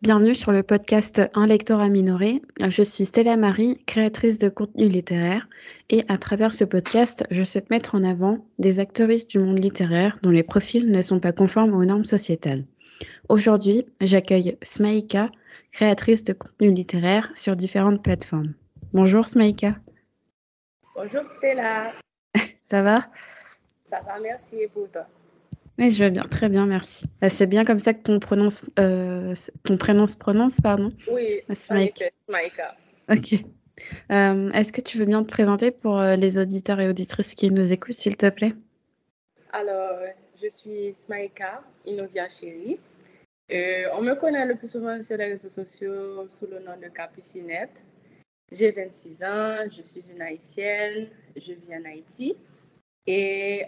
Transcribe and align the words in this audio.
Bienvenue 0.00 0.36
sur 0.36 0.52
le 0.52 0.62
podcast 0.62 1.28
Un 1.34 1.46
lectorat 1.46 1.88
minoré. 1.88 2.40
Je 2.60 2.84
suis 2.84 3.04
Stella 3.04 3.36
Marie, 3.36 3.82
créatrice 3.84 4.38
de 4.38 4.48
contenu 4.48 4.88
littéraire 4.88 5.48
et 5.90 6.04
à 6.06 6.16
travers 6.18 6.52
ce 6.52 6.62
podcast, 6.62 7.24
je 7.32 7.42
souhaite 7.42 7.68
mettre 7.68 7.96
en 7.96 8.04
avant 8.04 8.46
des 8.60 8.78
actrices 8.78 9.26
du 9.26 9.40
monde 9.40 9.58
littéraire 9.58 10.16
dont 10.22 10.30
les 10.30 10.44
profils 10.44 10.88
ne 10.88 11.02
sont 11.02 11.18
pas 11.18 11.32
conformes 11.32 11.74
aux 11.74 11.84
normes 11.84 12.04
sociétales. 12.04 12.64
Aujourd'hui, 13.28 13.86
j'accueille 14.00 14.56
Smaïka, 14.62 15.32
créatrice 15.72 16.22
de 16.22 16.32
contenu 16.32 16.70
littéraire 16.70 17.32
sur 17.34 17.56
différentes 17.56 18.00
plateformes. 18.00 18.54
Bonjour 18.92 19.26
Smaïka. 19.26 19.74
Bonjour 20.94 21.26
Stella. 21.26 21.92
Ça 22.60 22.82
va? 22.82 23.08
Ça 23.84 24.00
va, 24.06 24.20
merci 24.20 24.58
et 24.60 24.68
pour 24.68 24.88
toi? 24.92 25.08
Oui, 25.78 25.92
je 25.92 26.02
vais 26.02 26.10
bien, 26.10 26.24
très 26.24 26.48
bien, 26.48 26.66
merci. 26.66 27.06
Euh, 27.22 27.28
c'est 27.30 27.46
bien 27.46 27.64
comme 27.64 27.78
ça 27.78 27.94
que 27.94 28.02
ton, 28.02 28.18
prononce, 28.18 28.68
euh, 28.80 29.32
ton 29.64 29.76
prénom 29.76 30.08
se 30.08 30.16
prononce, 30.16 30.60
pardon 30.60 30.92
Oui, 31.10 31.40
ah, 31.48 31.54
Smaïka. 31.54 32.76
Ok. 33.08 33.34
Euh, 34.10 34.50
est-ce 34.50 34.72
que 34.72 34.80
tu 34.80 34.98
veux 34.98 35.04
bien 35.04 35.22
te 35.22 35.30
présenter 35.30 35.70
pour 35.70 36.00
les 36.00 36.38
auditeurs 36.38 36.80
et 36.80 36.88
auditrices 36.88 37.36
qui 37.36 37.48
nous 37.52 37.72
écoutent, 37.72 37.92
s'il 37.92 38.16
te 38.16 38.28
plaît? 38.28 38.52
Alors, 39.52 40.00
je 40.36 40.48
suis 40.48 40.92
Smaïka 40.92 41.62
Inovia 41.86 42.28
Chéri. 42.28 42.80
on 43.48 44.02
me 44.02 44.14
connaît 44.14 44.46
le 44.46 44.56
plus 44.56 44.72
souvent 44.72 45.00
sur 45.00 45.16
les 45.16 45.26
réseaux 45.26 45.48
sociaux 45.48 46.28
sous 46.28 46.48
le 46.48 46.58
nom 46.58 46.76
de 46.76 46.88
Capucinette. 46.88 47.84
J'ai 48.50 48.72
26 48.72 49.22
ans, 49.22 49.56
je 49.70 49.82
suis 49.84 50.10
une 50.10 50.22
haïtienne, 50.22 51.08
je 51.36 51.52
vis 51.52 51.76
en 51.76 51.84
Haïti. 51.84 52.36
Et 53.06 53.64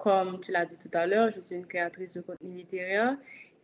comme 0.00 0.40
tu 0.40 0.50
l'as 0.50 0.64
dit 0.64 0.78
tout 0.78 0.90
à 0.94 1.06
l'heure, 1.06 1.30
je 1.30 1.40
suis 1.40 1.54
une 1.54 1.66
créatrice 1.66 2.14
de 2.14 2.22
contenu 2.22 2.56
littéraire 2.56 3.16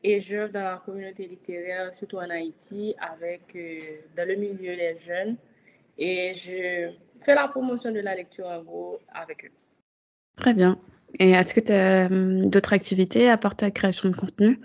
et 0.04 0.20
j'œuvre 0.20 0.52
dans 0.52 0.62
la 0.62 0.82
communauté 0.84 1.26
littéraire, 1.26 1.94
surtout 1.94 2.18
en 2.18 2.28
Haïti, 2.28 2.94
avec, 3.00 3.56
euh, 3.56 3.78
dans 4.14 4.28
le 4.28 4.34
milieu 4.36 4.76
des 4.76 4.96
jeunes. 4.96 5.36
Et 5.96 6.34
je 6.34 6.92
fais 7.22 7.34
la 7.34 7.48
promotion 7.48 7.90
de 7.90 8.00
la 8.00 8.14
lecture 8.14 8.46
en 8.46 8.62
gros 8.62 9.00
avec 9.14 9.46
eux. 9.46 9.50
Très 10.36 10.52
bien. 10.52 10.78
Et 11.18 11.30
est-ce 11.30 11.54
que 11.54 11.60
tu 11.60 11.72
as 11.72 12.10
euh, 12.10 12.44
d'autres 12.44 12.74
activités 12.74 13.30
à 13.30 13.38
part 13.38 13.56
ta 13.56 13.70
création 13.70 14.10
de 14.10 14.16
contenu? 14.16 14.60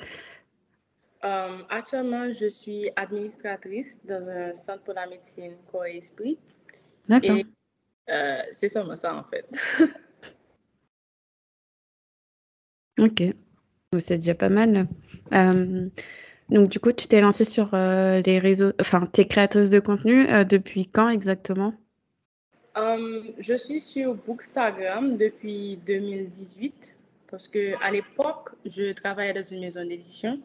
Euh, 1.24 1.60
Actuellement, 1.70 2.30
je 2.34 2.50
suis 2.50 2.90
administratrice 2.98 4.06
dans 4.06 4.28
un 4.28 4.54
centre 4.54 4.84
pour 4.84 4.96
la 4.96 5.08
médecine 5.08 5.54
corps 5.72 5.86
et 5.86 5.98
esprit. 5.98 6.38
D'accord. 7.08 7.38
c'est 8.52 8.68
seulement 8.68 8.98
ça 8.98 9.16
en 9.16 9.24
fait. 9.24 9.48
Ok, 13.00 13.24
c'est 13.98 14.18
déjà 14.18 14.36
pas 14.36 14.50
mal. 14.50 14.88
Euh, 15.34 15.90
donc 16.50 16.68
du 16.68 16.80
coup, 16.80 16.92
tu 16.92 17.08
t'es 17.08 17.22
lancée 17.22 17.46
sur 17.46 17.74
euh, 17.74 18.22
les 18.26 18.40
réseaux, 18.40 18.74
enfin, 18.80 19.06
t'es 19.06 19.26
créatrice 19.26 19.70
de 19.70 19.80
contenu 19.80 20.30
euh, 20.30 20.44
depuis 20.44 20.88
quand 20.88 21.10
exactement? 21.10 21.74
Je 22.76 23.58
suis 23.58 23.80
sur 23.80 24.16
Bookstagram 24.16 25.18
depuis 25.18 25.78
2018 25.86 26.96
parce 27.30 27.48
que 27.48 27.74
à 27.82 27.92
l'époque, 27.92 28.52
je 28.66 28.92
travaillais 28.94 29.34
dans 29.34 29.42
une 29.42 29.62
maison 29.62 29.84
d'édition. 29.86 30.40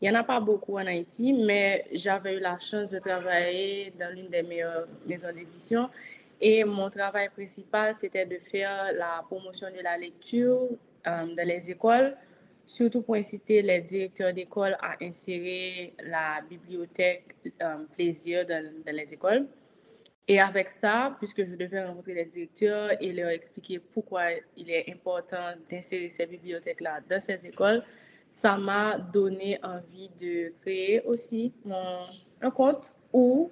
Il 0.00 0.08
n'y 0.08 0.16
en 0.16 0.20
a 0.20 0.24
pas 0.24 0.40
beaucoup 0.40 0.74
en 0.74 0.86
Haïti, 0.86 1.32
mais 1.32 1.86
j'avais 1.92 2.36
eu 2.36 2.40
la 2.40 2.58
chance 2.58 2.90
de 2.90 2.98
travailler 3.00 3.92
dans 3.98 4.14
l'une 4.14 4.28
des 4.28 4.42
meilleures 4.42 4.86
maisons 5.06 5.32
d'édition. 5.34 5.88
Et 6.40 6.64
mon 6.64 6.88
travail 6.88 7.28
principal, 7.30 7.94
c'était 7.94 8.26
de 8.26 8.38
faire 8.38 8.92
la 8.92 9.22
promotion 9.26 9.68
de 9.70 9.82
la 9.82 9.96
lecture 9.96 10.68
euh, 11.06 11.34
dans 11.34 11.46
les 11.46 11.70
écoles, 11.70 12.16
surtout 12.64 13.02
pour 13.02 13.16
inciter 13.16 13.60
les 13.62 13.80
directeurs 13.80 14.32
d'école 14.32 14.76
à 14.80 14.96
insérer 15.02 15.94
la 16.04 16.40
bibliothèque 16.48 17.34
euh, 17.60 17.84
plaisir 17.94 18.46
dans, 18.46 18.72
les 18.86 19.12
écoles. 19.12 19.46
Et 20.28 20.38
avec 20.38 20.68
ça, 20.68 21.16
puisque 21.18 21.44
je 21.44 21.56
devais 21.56 21.84
rencontrer 21.84 22.14
les 22.14 22.26
directeurs 22.26 22.90
et 23.00 23.12
leur 23.12 23.30
expliquer 23.30 23.78
pourquoi 23.78 24.24
il 24.56 24.70
est 24.70 24.92
important 24.92 25.54
d'insérer 25.70 26.10
ces 26.10 26.26
bibliothèques-là 26.26 27.00
dans 27.08 27.18
ces 27.18 27.46
écoles, 27.46 27.82
ça 28.30 28.56
m'a 28.58 28.98
donné 28.98 29.58
envie 29.62 30.10
de 30.20 30.52
créer 30.60 31.00
aussi 31.02 31.52
mon, 31.64 32.00
un 32.42 32.50
compte 32.50 32.92
où 33.12 33.50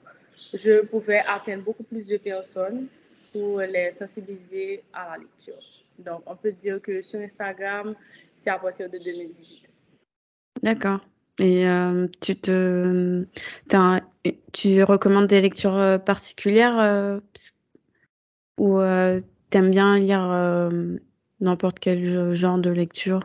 je 0.54 0.82
pouvais 0.82 1.22
atteindre 1.26 1.64
beaucoup 1.64 1.84
plus 1.84 2.06
de 2.08 2.16
personnes 2.16 2.86
pour 3.32 3.60
les 3.60 3.91
sensibiliser 3.91 4.82
à 4.92 5.10
la 5.10 5.19
lecture. 5.19 5.58
Donc, 5.98 6.22
on 6.26 6.36
peut 6.36 6.52
dire 6.52 6.80
que 6.80 7.00
sur 7.00 7.20
Instagram, 7.20 7.94
c'est 8.34 8.50
à 8.50 8.58
partir 8.58 8.91
de 8.91 8.98
2018. 8.98 9.69
D'accord. 10.62 11.00
Et 11.38 11.69
euh, 11.69 12.06
tu 12.20 12.34
te, 12.36 13.26
tu 14.52 14.82
recommandes 14.82 15.26
des 15.26 15.41
lectures 15.42 15.76
euh, 15.76 15.98
particulières 15.98 16.78
euh, 16.78 17.20
ou 18.58 18.78
tu 18.78 19.58
aimes 19.58 19.70
bien 19.70 19.98
lire 19.98 20.70
n'importe 21.41 21.78
quel 21.78 22.32
genre 22.32 22.58
de 22.58 22.70
lecture? 22.70 23.20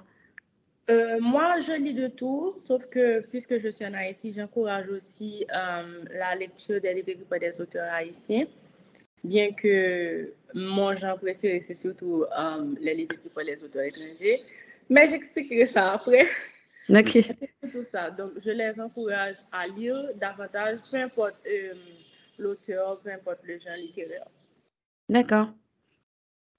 Moi, 1.19 1.59
je 1.59 1.73
lis 1.73 1.93
de 1.93 2.07
tout, 2.07 2.51
sauf 2.65 2.87
que 2.87 3.21
puisque 3.21 3.57
je 3.57 3.69
suis 3.69 3.85
en 3.85 3.93
Haïti, 3.93 4.31
j'encourage 4.31 4.89
aussi 4.89 5.45
la 5.49 6.35
lecture 6.35 6.79
des 6.81 6.93
livres 6.93 7.25
par 7.29 7.39
des 7.39 7.59
auteurs 7.61 7.91
haïtiens 7.91 8.45
bien 9.23 9.51
que 9.53 10.33
mon 10.53 10.95
genre 10.95 11.19
préféré, 11.19 11.61
c'est 11.61 11.73
surtout 11.73 12.25
um, 12.37 12.77
les 12.79 12.93
livres 12.93 13.13
écrits 13.13 13.29
par 13.29 13.43
les 13.43 13.63
auteurs 13.63 13.83
étrangers. 13.83 14.39
Mais 14.89 15.07
j'expliquerai 15.07 15.65
ça 15.65 15.93
après. 15.93 16.27
Ok. 16.89 17.19
Tout 17.71 17.83
ça. 17.85 18.09
Donc, 18.09 18.31
je 18.43 18.49
les 18.49 18.77
encourage 18.81 19.35
à 19.51 19.67
lire 19.67 20.09
davantage, 20.15 20.79
peu 20.89 20.97
importe 20.97 21.39
l'auteur, 22.37 22.99
peu 23.01 23.11
importe 23.11 23.39
le 23.43 23.59
genre 23.59 23.77
littéraire. 23.77 24.27
D'accord. 25.07 25.53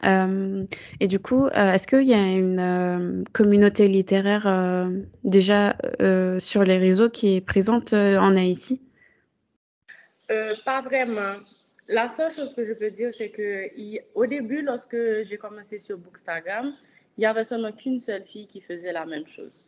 Euh, 0.05 0.65
et 1.01 1.09
du 1.09 1.19
coup, 1.21 1.47
euh, 1.47 1.73
est-ce 1.73 1.87
qu'il 1.87 2.09
y 2.09 2.15
a 2.15 2.37
une 2.37 2.59
euh, 2.59 3.25
communauté 3.33 3.87
littéraire 3.87 4.89
déjà 5.25 5.77
sur 6.39 6.65
les 6.65 6.79
réseaux 6.79 7.11
qui 7.11 7.37
est 7.37 7.41
présente 7.41 7.93
en 7.93 8.37
Haïti? 8.37 8.81
Pas 10.65 10.81
vraiment. 10.81 11.33
La 11.89 12.09
seule 12.09 12.31
chose 12.31 12.55
que 12.55 12.65
je 12.65 12.73
peux 12.73 12.91
dire, 12.91 13.13
c'est 13.13 13.29
que 13.29 13.69
au 14.15 14.27
début, 14.27 14.63
lorsque 14.63 14.97
j'ai 15.23 15.37
commencé 15.37 15.79
sur 15.79 15.99
Bookstagram, 15.99 16.73
il 17.19 17.23
y 17.23 17.27
avait 17.27 17.45
seulement 17.45 17.73
qu'une 17.73 17.99
seule 17.99 18.25
fille 18.25 18.47
qui 18.47 18.61
faisait 18.61 18.93
la 18.93 19.05
même 19.05 19.27
chose. 19.27 19.67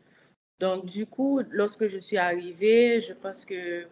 Donc, 0.60 0.86
du 0.86 1.04
coup, 1.04 1.40
lorsque 1.50 1.86
je 1.86 1.98
suis 1.98 2.16
arrivée, 2.16 3.00
je 3.00 3.12
pense 3.12 3.44
que 3.44 3.84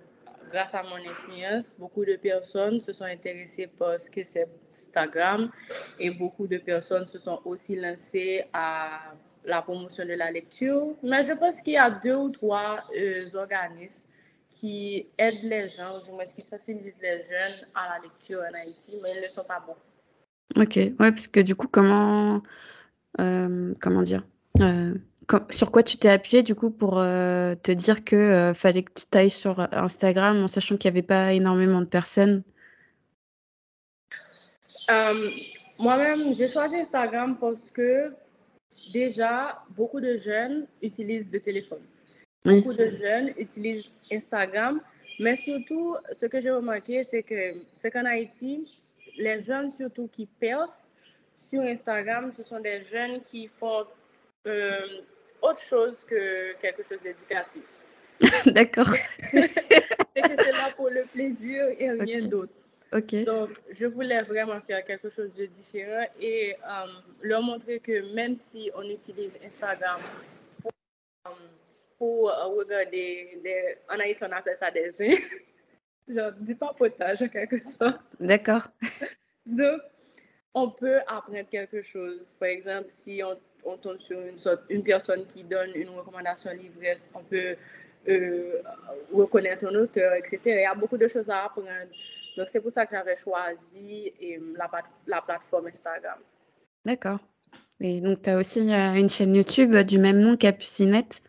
grâce 0.52 0.74
à 0.74 0.82
mon 0.82 0.96
influence, 0.96 1.74
beaucoup 1.78 2.04
de 2.04 2.16
personnes 2.16 2.80
se 2.80 2.92
sont 2.92 3.04
intéressées 3.04 3.66
par 3.66 3.98
ce 3.98 4.10
que 4.10 4.22
c'est 4.22 4.48
Instagram 4.68 5.50
et 5.98 6.10
beaucoup 6.10 6.46
de 6.46 6.58
personnes 6.58 7.06
se 7.06 7.18
sont 7.18 7.40
aussi 7.44 7.76
lancées 7.76 8.44
à 8.52 9.14
la 9.44 9.62
promotion 9.62 10.04
de 10.04 10.12
la 10.12 10.30
lecture. 10.30 10.94
Mais 11.02 11.24
je 11.24 11.32
pense 11.32 11.60
qu'il 11.62 11.74
y 11.74 11.78
a 11.78 11.90
deux 11.90 12.14
ou 12.14 12.28
trois 12.30 12.78
euh, 12.96 13.34
organismes 13.34 14.04
qui 14.50 15.06
aident 15.16 15.44
les 15.44 15.68
gens, 15.68 16.00
du 16.04 16.12
moins 16.12 16.24
qui 16.24 16.42
sensibilisent 16.42 17.00
les 17.00 17.22
jeunes 17.22 17.66
à 17.74 17.94
la 17.94 18.02
lecture 18.02 18.38
en 18.38 18.54
Haïti, 18.54 18.98
mais 19.02 19.08
ils 19.16 19.22
ne 19.22 19.28
sont 19.28 19.44
pas 19.44 19.64
bons. 19.66 19.76
Ok, 20.60 20.76
ouais, 20.76 20.94
parce 20.98 21.26
que 21.26 21.40
du 21.40 21.54
coup, 21.54 21.66
comment, 21.66 22.42
euh, 23.18 23.74
comment 23.80 24.02
dire, 24.02 24.22
euh, 24.60 24.94
sur 25.50 25.70
quoi 25.70 25.82
tu 25.82 25.96
t'es 25.96 26.08
appuyé 26.08 26.42
du 26.42 26.54
coup 26.54 26.70
pour 26.70 26.98
euh, 26.98 27.54
te 27.54 27.72
dire 27.72 28.04
que 28.04 28.52
fallait 28.54 28.82
que 28.82 28.92
tu 28.94 29.06
t'ailles 29.06 29.30
sur 29.30 29.60
Instagram 29.72 30.42
en 30.42 30.46
sachant 30.46 30.76
qu'il 30.76 30.90
n'y 30.90 30.98
avait 30.98 31.06
pas 31.06 31.32
énormément 31.32 31.80
de 31.80 31.86
personnes? 31.86 32.42
Moi-même, 35.78 36.34
j'ai 36.34 36.48
choisi 36.48 36.76
Instagram 36.76 37.36
parce 37.40 37.70
que 37.70 38.12
déjà, 38.92 39.62
beaucoup 39.70 40.00
de 40.00 40.16
jeunes 40.16 40.66
utilisent 40.80 41.32
le 41.32 41.40
téléphone. 41.40 41.82
Beaucoup 42.44 42.72
de 42.72 42.88
jeunes 42.88 43.32
utilisent 43.38 43.90
Instagram, 44.10 44.80
mais 45.18 45.36
surtout, 45.36 45.96
ce 46.12 46.26
que 46.26 46.40
j'ai 46.40 46.50
remarqué, 46.50 47.04
c'est 47.04 47.22
que 47.22 47.54
c'est 47.72 47.90
qu'en 47.90 48.04
Haïti, 48.04 48.80
les 49.16 49.40
jeunes 49.40 49.70
surtout 49.70 50.08
qui 50.08 50.26
percent 50.26 50.90
sur 51.36 51.62
Instagram, 51.62 52.30
ce 52.32 52.42
sont 52.42 52.60
des 52.60 52.80
jeunes 52.80 53.20
qui 53.20 53.46
font 53.46 53.84
euh, 54.46 54.80
autre 55.42 55.60
chose 55.60 56.04
que 56.04 56.54
quelque 56.60 56.82
chose 56.82 57.02
d'éducatif. 57.02 57.64
D'accord. 58.46 58.88
c'est 59.32 60.22
que 60.22 60.42
c'est 60.42 60.52
là 60.52 60.70
pour 60.76 60.88
le 60.88 61.04
plaisir 61.04 61.64
et 61.78 61.90
rien 61.90 62.22
d'autre. 62.22 62.52
Ok. 62.92 63.24
Donc, 63.24 63.50
je 63.70 63.86
voulais 63.86 64.22
vraiment 64.22 64.60
faire 64.60 64.84
quelque 64.84 65.08
chose 65.08 65.34
de 65.34 65.46
différent 65.46 66.06
et 66.20 66.54
euh, 66.54 66.86
leur 67.22 67.42
montrer 67.42 67.80
que 67.80 68.14
même 68.14 68.36
si 68.36 68.70
on 68.74 68.82
utilise 68.82 69.38
Instagram 69.44 69.98
pour, 70.60 70.72
euh, 71.26 71.30
pour 71.98 72.30
euh, 72.30 72.46
regarder, 72.48 73.40
des, 73.42 73.78
en 73.88 73.98
Haïti, 73.98 74.22
on 74.24 74.32
appelle 74.32 74.56
ça 74.56 74.70
des 74.70 74.90
zins, 74.90 75.14
genre 76.08 76.32
du 76.32 76.54
papotage 76.54 77.22
en 77.22 77.28
quelque 77.28 77.56
sorte. 77.56 78.00
D'accord. 78.20 78.68
Donc, 79.46 79.80
on 80.52 80.70
peut 80.70 80.98
apprendre 81.06 81.48
quelque 81.50 81.80
chose. 81.80 82.34
Par 82.38 82.48
exemple, 82.48 82.88
si 82.90 83.22
on, 83.24 83.38
on 83.64 83.76
tombe 83.76 83.98
sur 83.98 84.20
une, 84.20 84.38
sorte, 84.38 84.62
une 84.68 84.82
personne 84.82 85.26
qui 85.26 85.44
donne 85.44 85.70
une 85.74 85.90
recommandation 85.90 86.50
livresse, 86.52 87.08
on 87.14 87.22
peut 87.22 87.56
reconnaître 89.12 89.66
un 89.66 89.74
auteur, 89.76 90.14
etc. 90.14 90.40
Il 90.44 90.62
y 90.62 90.64
a 90.64 90.74
beaucoup 90.74 90.98
de 90.98 91.06
choses 91.06 91.30
à 91.30 91.44
apprendre. 91.44 91.68
Donc, 92.36 92.48
c'est 92.48 92.60
pour 92.60 92.70
ça 92.70 92.84
que 92.86 92.96
j'avais 92.96 93.14
choisi 93.16 94.12
la, 94.56 94.70
la 95.06 95.22
plateforme 95.22 95.68
Instagram. 95.68 96.18
D'accord. 96.84 97.20
Et 97.80 98.00
donc, 98.00 98.22
tu 98.22 98.30
as 98.30 98.36
aussi 98.36 98.60
une 98.60 99.08
chaîne 99.08 99.34
YouTube 99.34 99.76
du 99.76 99.98
même 99.98 100.20
nom 100.20 100.36
Capucinette. 100.36 101.22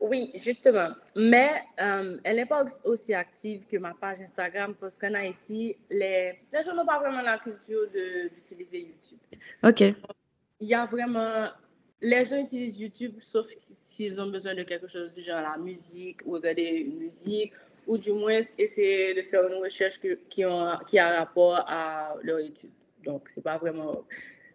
Oui, 0.00 0.30
justement. 0.34 0.90
Mais 1.16 1.62
euh, 1.80 2.18
elle 2.24 2.36
n'est 2.36 2.46
pas 2.46 2.66
aussi 2.84 3.14
active 3.14 3.66
que 3.66 3.78
ma 3.78 3.94
page 3.94 4.20
Instagram 4.20 4.74
parce 4.78 4.98
qu'en 4.98 5.14
Haïti, 5.14 5.76
les, 5.88 6.38
les 6.52 6.62
gens 6.62 6.74
n'ont 6.74 6.84
pas 6.84 6.98
vraiment 6.98 7.22
la 7.22 7.38
culture 7.38 7.88
d'utiliser 7.90 8.80
YouTube. 8.80 9.18
OK. 9.62 9.82
Il 10.60 10.68
y 10.68 10.74
a 10.74 10.86
vraiment. 10.86 11.48
Les 12.00 12.24
gens 12.24 12.38
utilisent 12.38 12.78
YouTube 12.80 13.14
sauf 13.18 13.46
s'ils 13.58 14.20
ont 14.20 14.26
besoin 14.26 14.54
de 14.54 14.62
quelque 14.62 14.86
chose 14.86 15.14
du 15.14 15.22
genre 15.22 15.40
la 15.40 15.56
musique 15.56 16.20
ou 16.26 16.32
regarder 16.32 16.64
une 16.64 16.98
musique 16.98 17.52
ou 17.86 17.96
du 17.96 18.12
moins 18.12 18.40
essayer 18.58 19.14
de 19.14 19.22
faire 19.22 19.46
une 19.46 19.62
recherche 19.62 20.00
qui, 20.28 20.44
ont, 20.44 20.78
qui 20.86 20.98
a 20.98 21.18
rapport 21.18 21.64
à 21.66 22.14
leur 22.22 22.40
étude. 22.40 22.70
Donc, 23.04 23.28
c'est 23.28 23.42
pas 23.42 23.58
vraiment 23.58 24.04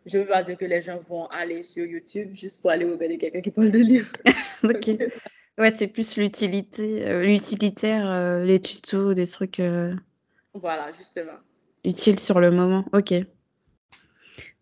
je 0.05 0.17
ne 0.17 0.23
veux 0.23 0.29
pas 0.29 0.43
dire 0.43 0.57
que 0.57 0.65
les 0.65 0.81
gens 0.81 0.99
vont 1.07 1.27
aller 1.27 1.63
sur 1.63 1.85
YouTube 1.85 2.29
juste 2.33 2.61
pour 2.61 2.71
aller 2.71 2.85
regarder 2.85 3.17
quelqu'un 3.17 3.41
qui 3.41 3.51
parle 3.51 3.71
de 3.71 3.79
livres. 3.79 4.11
ok. 4.63 4.89
Ouais, 5.57 5.69
c'est 5.69 5.87
plus 5.87 6.15
l'utilité, 6.17 7.05
euh, 7.05 7.23
l'utilitaire, 7.23 8.09
euh, 8.09 8.43
les 8.45 8.59
tutos, 8.59 9.13
des 9.13 9.27
trucs. 9.27 9.59
Euh, 9.59 9.93
voilà, 10.53 10.91
justement. 10.93 11.37
Utiles 11.83 12.19
sur 12.19 12.39
le 12.39 12.49
moment. 12.51 12.85
Ok. 12.93 13.13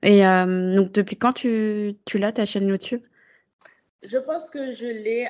Et 0.07 0.21
donc, 0.21 0.91
depuis 0.93 1.17
quand 1.17 1.33
tu, 1.33 1.93
tu 2.05 2.17
l'as, 2.17 2.31
ta 2.31 2.45
chaîne 2.45 2.67
YouTube? 2.67 3.01
Je 4.03 4.17
pense 4.17 4.49
que 4.49 4.71
je 4.71 4.87
l'ai 4.87 5.29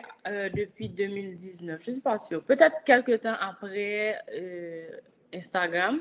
depuis 0.55 0.87
2019. 0.87 1.83
Je 1.83 1.89
ne 1.89 1.93
suis 1.93 2.01
pas 2.01 2.17
sûre. 2.17 2.43
Peut-être 2.43 2.75
quelques 2.85 3.21
temps 3.21 3.35
après 3.41 4.19
Instagram. 5.33 5.99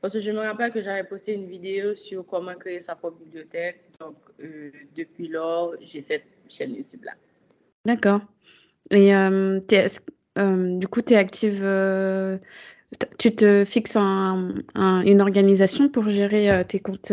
Parce 0.00 0.14
que 0.14 0.20
je 0.20 0.30
me 0.30 0.38
rappelle 0.38 0.72
que 0.72 0.80
j'avais 0.80 1.04
posté 1.04 1.34
une 1.34 1.46
vidéo 1.46 1.94
sur 1.94 2.26
comment 2.26 2.54
créer 2.54 2.80
sa 2.80 2.96
propre 2.96 3.18
bibliothèque. 3.18 3.80
Donc, 4.00 4.16
euh, 4.42 4.70
depuis 4.96 5.28
lors, 5.28 5.74
j'ai 5.82 6.00
cette 6.00 6.24
chaîne 6.48 6.74
YouTube-là. 6.74 7.12
D'accord. 7.84 8.20
Et 8.90 9.14
euh, 9.14 9.60
euh, 10.38 10.74
du 10.74 10.88
coup, 10.88 11.02
tu 11.02 11.12
es 11.12 11.16
active. 11.16 11.62
Tu 13.18 13.34
te 13.34 13.64
fixes 13.64 13.96
une 13.96 15.20
organisation 15.20 15.88
pour 15.88 16.08
gérer 16.08 16.64
tes 16.66 16.80
comptes, 16.80 17.12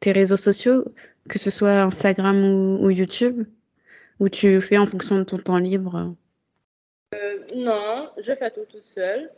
tes 0.00 0.12
réseaux 0.12 0.36
sociaux, 0.36 0.84
que 1.28 1.38
ce 1.38 1.50
soit 1.50 1.82
Instagram 1.82 2.36
ou, 2.44 2.84
ou, 2.84 2.90
YouTube 2.90 3.46
Ou 4.18 4.28
tu 4.28 4.60
fais 4.60 4.78
en 4.78 4.86
fonction 4.86 5.18
de 5.18 5.24
ton 5.24 5.38
temps 5.38 5.58
libre? 5.58 6.14
Non, 7.54 8.10
je 8.18 8.34
fais 8.34 8.50
tout 8.50 8.66
tout 8.68 8.78
seul. 8.78 9.30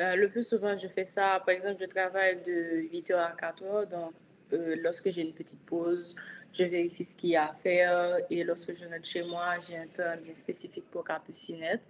Euh, 0.00 0.14
le 0.14 0.28
plus 0.28 0.46
souvent, 0.46 0.76
je 0.76 0.86
fais 0.86 1.04
ça. 1.04 1.42
Par 1.44 1.50
exemple, 1.54 1.78
je 1.80 1.86
travaille 1.86 2.40
de 2.46 2.88
8h 2.92 3.14
à 3.14 3.34
4h. 3.34 3.88
Donc, 3.88 4.12
euh, 4.52 4.76
lorsque 4.80 5.10
j'ai 5.10 5.22
une 5.22 5.34
petite 5.34 5.64
pause, 5.66 6.14
je 6.52 6.64
vérifie 6.64 7.04
ce 7.04 7.16
qu'il 7.16 7.30
y 7.30 7.36
a 7.36 7.50
à 7.50 7.52
faire. 7.52 8.16
Et 8.30 8.44
lorsque 8.44 8.74
je 8.74 8.84
rentre 8.84 9.04
chez 9.04 9.24
moi, 9.24 9.58
j'ai 9.66 9.76
un 9.76 9.88
temps 9.88 10.16
bien 10.22 10.34
spécifique 10.34 10.88
pour 10.90 11.04
Capucinette. 11.04 11.82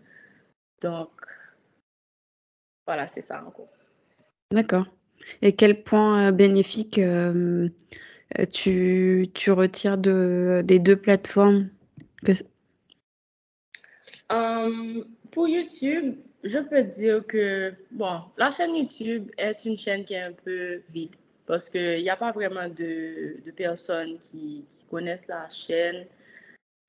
Donc, 0.81 1.11
voilà, 2.89 3.07
c'est 3.07 3.21
ça 3.21 3.45
encore. 3.47 3.69
D'accord. 4.51 4.87
Et 5.43 5.53
quel 5.53 5.83
point 5.83 6.29
euh, 6.29 6.33
bénéfique 6.33 6.99
tu, 8.51 9.27
tu, 9.35 9.51
retires 9.53 9.99
de, 9.99 10.63
des 10.65 10.79
deux 10.79 10.97
plateformes 10.97 11.69
que... 12.25 12.33
Pour 15.33 15.49
YouTube, 15.49 16.17
je 16.45 16.59
peux 16.61 16.83
dire 16.83 17.27
que, 17.27 17.75
bon, 17.91 18.23
la 18.39 18.51
chaîne 18.51 18.75
YouTube 18.75 19.31
est 19.37 19.67
une 19.67 19.77
chaîne 19.77 20.07
qui 20.07 20.15
est 20.15 20.23
un 20.23 20.33
peu 20.33 20.81
vide 20.89 21.15
parce 21.45 21.69
qu'il 21.69 22.03
n'y 22.03 22.09
a 22.09 22.17
pas 22.17 22.33
vraiment 22.33 22.69
de, 22.69 23.37
de 23.45 23.51
personnes 23.51 24.19
qui, 24.19 24.65
connaissent 24.91 25.29
la 25.29 25.47
chaîne, 25.51 26.07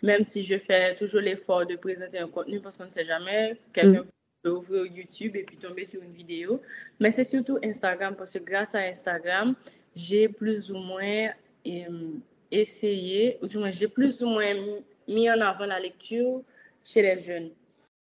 même 0.02 0.24
si 0.24 0.44
je 0.44 0.58
fais 0.58 0.96
toujours 0.96 1.20
l'effort 1.20 1.66
de 1.66 1.76
présenter 1.76 2.20
un 2.20 2.30
contenu 2.30 2.62
parce 2.62 2.78
qu'on 2.78 2.86
ne 2.86 2.90
sait 2.90 3.04
jamais, 3.04 3.58
quelqu'un 3.74 4.04
mm. 4.04 4.08
Ouvrir 4.46 4.86
YouTube 4.86 5.36
et 5.36 5.44
puis 5.44 5.58
tomber 5.58 5.84
sur 5.84 6.02
une 6.02 6.14
vidéo. 6.14 6.62
Mais 7.00 7.12
c'est 7.12 7.24
surtout 7.24 7.58
Instagram 7.64 8.16
parce 8.16 8.34
que 8.34 8.44
grâce 8.44 8.76
à 8.76 8.80
Instagram, 8.80 9.56
j'ai 9.96 10.30
plus 10.30 10.72
ou 10.72 10.78
moins 10.78 11.30
euh, 11.68 12.12
essayé, 12.52 13.38
ou 13.42 13.48
du 13.48 13.58
moins 13.58 13.72
j'ai 13.72 13.88
plus 13.88 14.24
ou 14.24 14.28
moins 14.28 14.54
mis 15.08 15.30
en 15.30 15.42
avant 15.42 15.66
la 15.66 15.80
lecture 15.80 16.42
chez 16.84 17.02
les 17.02 17.20
jeunes. 17.20 17.52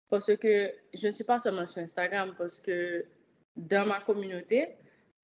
Parce 0.09 0.35
que 0.35 0.71
je 0.93 1.07
ne 1.07 1.13
suis 1.13 1.23
pas 1.23 1.39
seulement 1.39 1.65
sur 1.65 1.81
Instagram, 1.81 2.33
parce 2.37 2.59
que 2.59 3.05
dans 3.55 3.85
ma 3.85 4.01
communauté, 4.01 4.69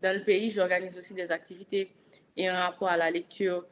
dans 0.01 0.15
le 0.15 0.23
pays, 0.23 0.49
j'organise 0.49 0.97
aussi 0.97 1.13
des 1.13 1.31
activités 1.31 1.91
et 2.35 2.47
un 2.47 2.59
rapport 2.59 2.89
à 2.89 2.97
la 2.97 3.09
lecture. 3.09 3.65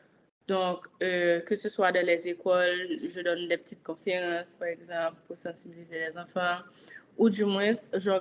Donc, 0.47 0.85
euh, 1.01 1.39
que 1.41 1.55
ce 1.55 1.69
soit 1.69 1.91
dans 1.91 2.05
les 2.05 2.27
écoles, 2.27 2.87
je 3.09 3.21
donne 3.21 3.47
des 3.47 3.57
petites 3.57 3.83
conférences, 3.83 4.53
par 4.53 4.67
exemple, 4.67 5.17
pour 5.25 5.35
sensibiliser 5.35 5.99
les 5.99 6.17
enfants, 6.17 6.59
ou 7.17 7.29
du 7.29 7.45
moins, 7.45 7.71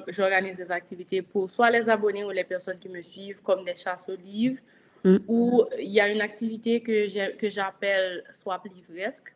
j'organise 0.08 0.58
des 0.58 0.70
activités 0.70 1.22
pour 1.22 1.50
soit 1.50 1.70
les 1.70 1.88
abonnés 1.88 2.24
ou 2.24 2.30
les 2.30 2.44
personnes 2.44 2.78
qui 2.78 2.88
me 2.88 3.02
suivent, 3.02 3.42
comme 3.42 3.64
des 3.64 3.76
chasses 3.76 4.08
aux 4.08 4.16
livres, 4.16 4.60
mm. 5.04 5.16
ou 5.28 5.64
il 5.78 5.90
y 5.90 6.00
a 6.00 6.08
une 6.08 6.20
activité 6.20 6.80
que 6.80 7.48
j'appelle 7.48 8.24
Swap 8.30 8.66
Livresque, 8.66 9.34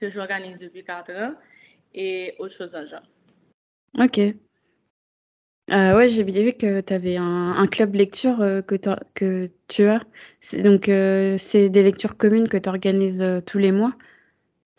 que 0.00 0.08
j'organise 0.08 0.58
depuis 0.58 0.84
quatre 0.84 1.12
ans 1.12 1.34
et 1.94 2.34
autre 2.38 2.54
chose 2.54 2.74
en 2.74 2.86
genre. 2.86 3.06
Ok. 3.98 4.18
Euh, 5.70 5.96
ouais, 5.96 6.08
j'ai 6.08 6.24
bien 6.24 6.42
vu 6.42 6.52
que 6.52 6.80
tu 6.80 6.92
avais 6.92 7.16
un, 7.16 7.66
club 7.68 7.94
lecture 7.94 8.40
euh, 8.40 8.60
que, 8.60 8.74
que 9.14 9.48
tu 9.68 9.84
as. 9.84 10.00
Donc, 10.64 10.88
euh, 10.88 11.36
c'est 11.38 11.68
des 11.68 11.82
lectures 11.82 12.16
communes 12.16 12.48
que 12.48 12.56
tu 12.56 12.68
organises 12.68 13.24
tous 13.46 13.58
les 13.58 13.70
mois 13.70 13.94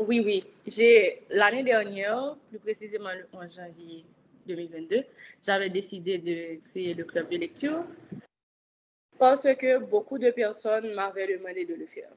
Oui, 0.08 0.22
oui. 0.26 0.44
J'ai 0.66 1.24
L'année 1.30 1.64
dernière, 1.64 2.36
plus 2.50 2.60
précisément 2.60 3.12
le 3.14 3.28
11 3.34 3.56
janvier 3.56 4.06
2022, 4.48 5.04
j'avais 5.46 5.70
décidé 5.70 6.18
de 6.18 6.60
créer 6.70 6.94
le 6.94 7.04
club 7.04 7.30
de 7.30 7.38
lecture 7.38 7.84
parce 9.20 9.48
que 9.56 9.78
beaucoup 9.78 10.18
de 10.18 10.32
personnes 10.32 10.94
m'avaient 10.96 11.38
demandé 11.38 11.66
de 11.66 11.76
le 11.76 11.86
faire 11.86 12.10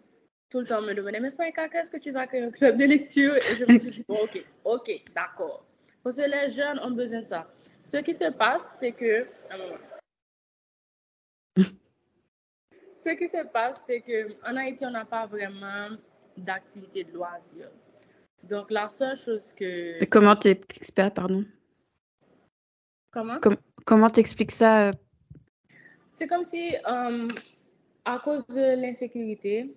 tout 0.54 0.60
le 0.60 0.66
temps 0.66 0.82
me 0.82 0.94
demandait, 0.94 1.18
mais 1.18 1.30
Spike, 1.30 1.56
qu'est-ce 1.72 1.90
que 1.90 1.96
tu 1.96 2.12
vas 2.12 2.28
créer 2.28 2.44
un 2.44 2.50
club 2.52 2.76
de 2.76 2.84
lecture? 2.84 3.34
Et 3.34 3.56
je 3.56 3.64
me 3.64 3.76
suis 3.76 3.90
dit, 3.90 4.04
ok, 4.06 4.40
ok, 4.62 5.02
d'accord. 5.12 5.66
Parce 6.04 6.16
que 6.16 6.22
les 6.22 6.48
jeunes 6.48 6.78
ont 6.78 6.92
besoin 6.92 7.22
de 7.22 7.24
ça. 7.24 7.50
Ce 7.84 7.96
qui 7.96 8.14
se 8.14 8.30
passe, 8.30 8.76
c'est 8.78 8.92
que... 8.92 9.26
Ce 12.94 13.10
qui 13.18 13.26
se 13.26 13.44
passe, 13.48 13.82
c'est 13.84 14.00
qu'en 14.00 14.54
Haïti, 14.54 14.86
on 14.86 14.92
n'a 14.92 15.04
pas 15.04 15.26
vraiment 15.26 15.88
d'activité 16.36 17.02
de 17.02 17.10
loisirs. 17.12 17.72
Donc, 18.48 18.70
la 18.70 18.88
seule 18.88 19.16
chose 19.16 19.52
que... 19.52 20.04
Comment 20.06 20.36
t'expliques 20.36 20.84
ça, 20.84 21.10
pardon? 21.10 21.44
Comment? 23.10 23.38
Comment 23.84 24.08
t'expliques 24.08 24.50
ça 24.50 24.88
euh? 24.88 24.92
C'est 26.10 26.26
comme 26.26 26.44
si, 26.44 26.74
euh, 26.88 27.28
à 28.04 28.18
cause 28.18 28.46
de 28.46 28.80
l'insécurité, 28.80 29.74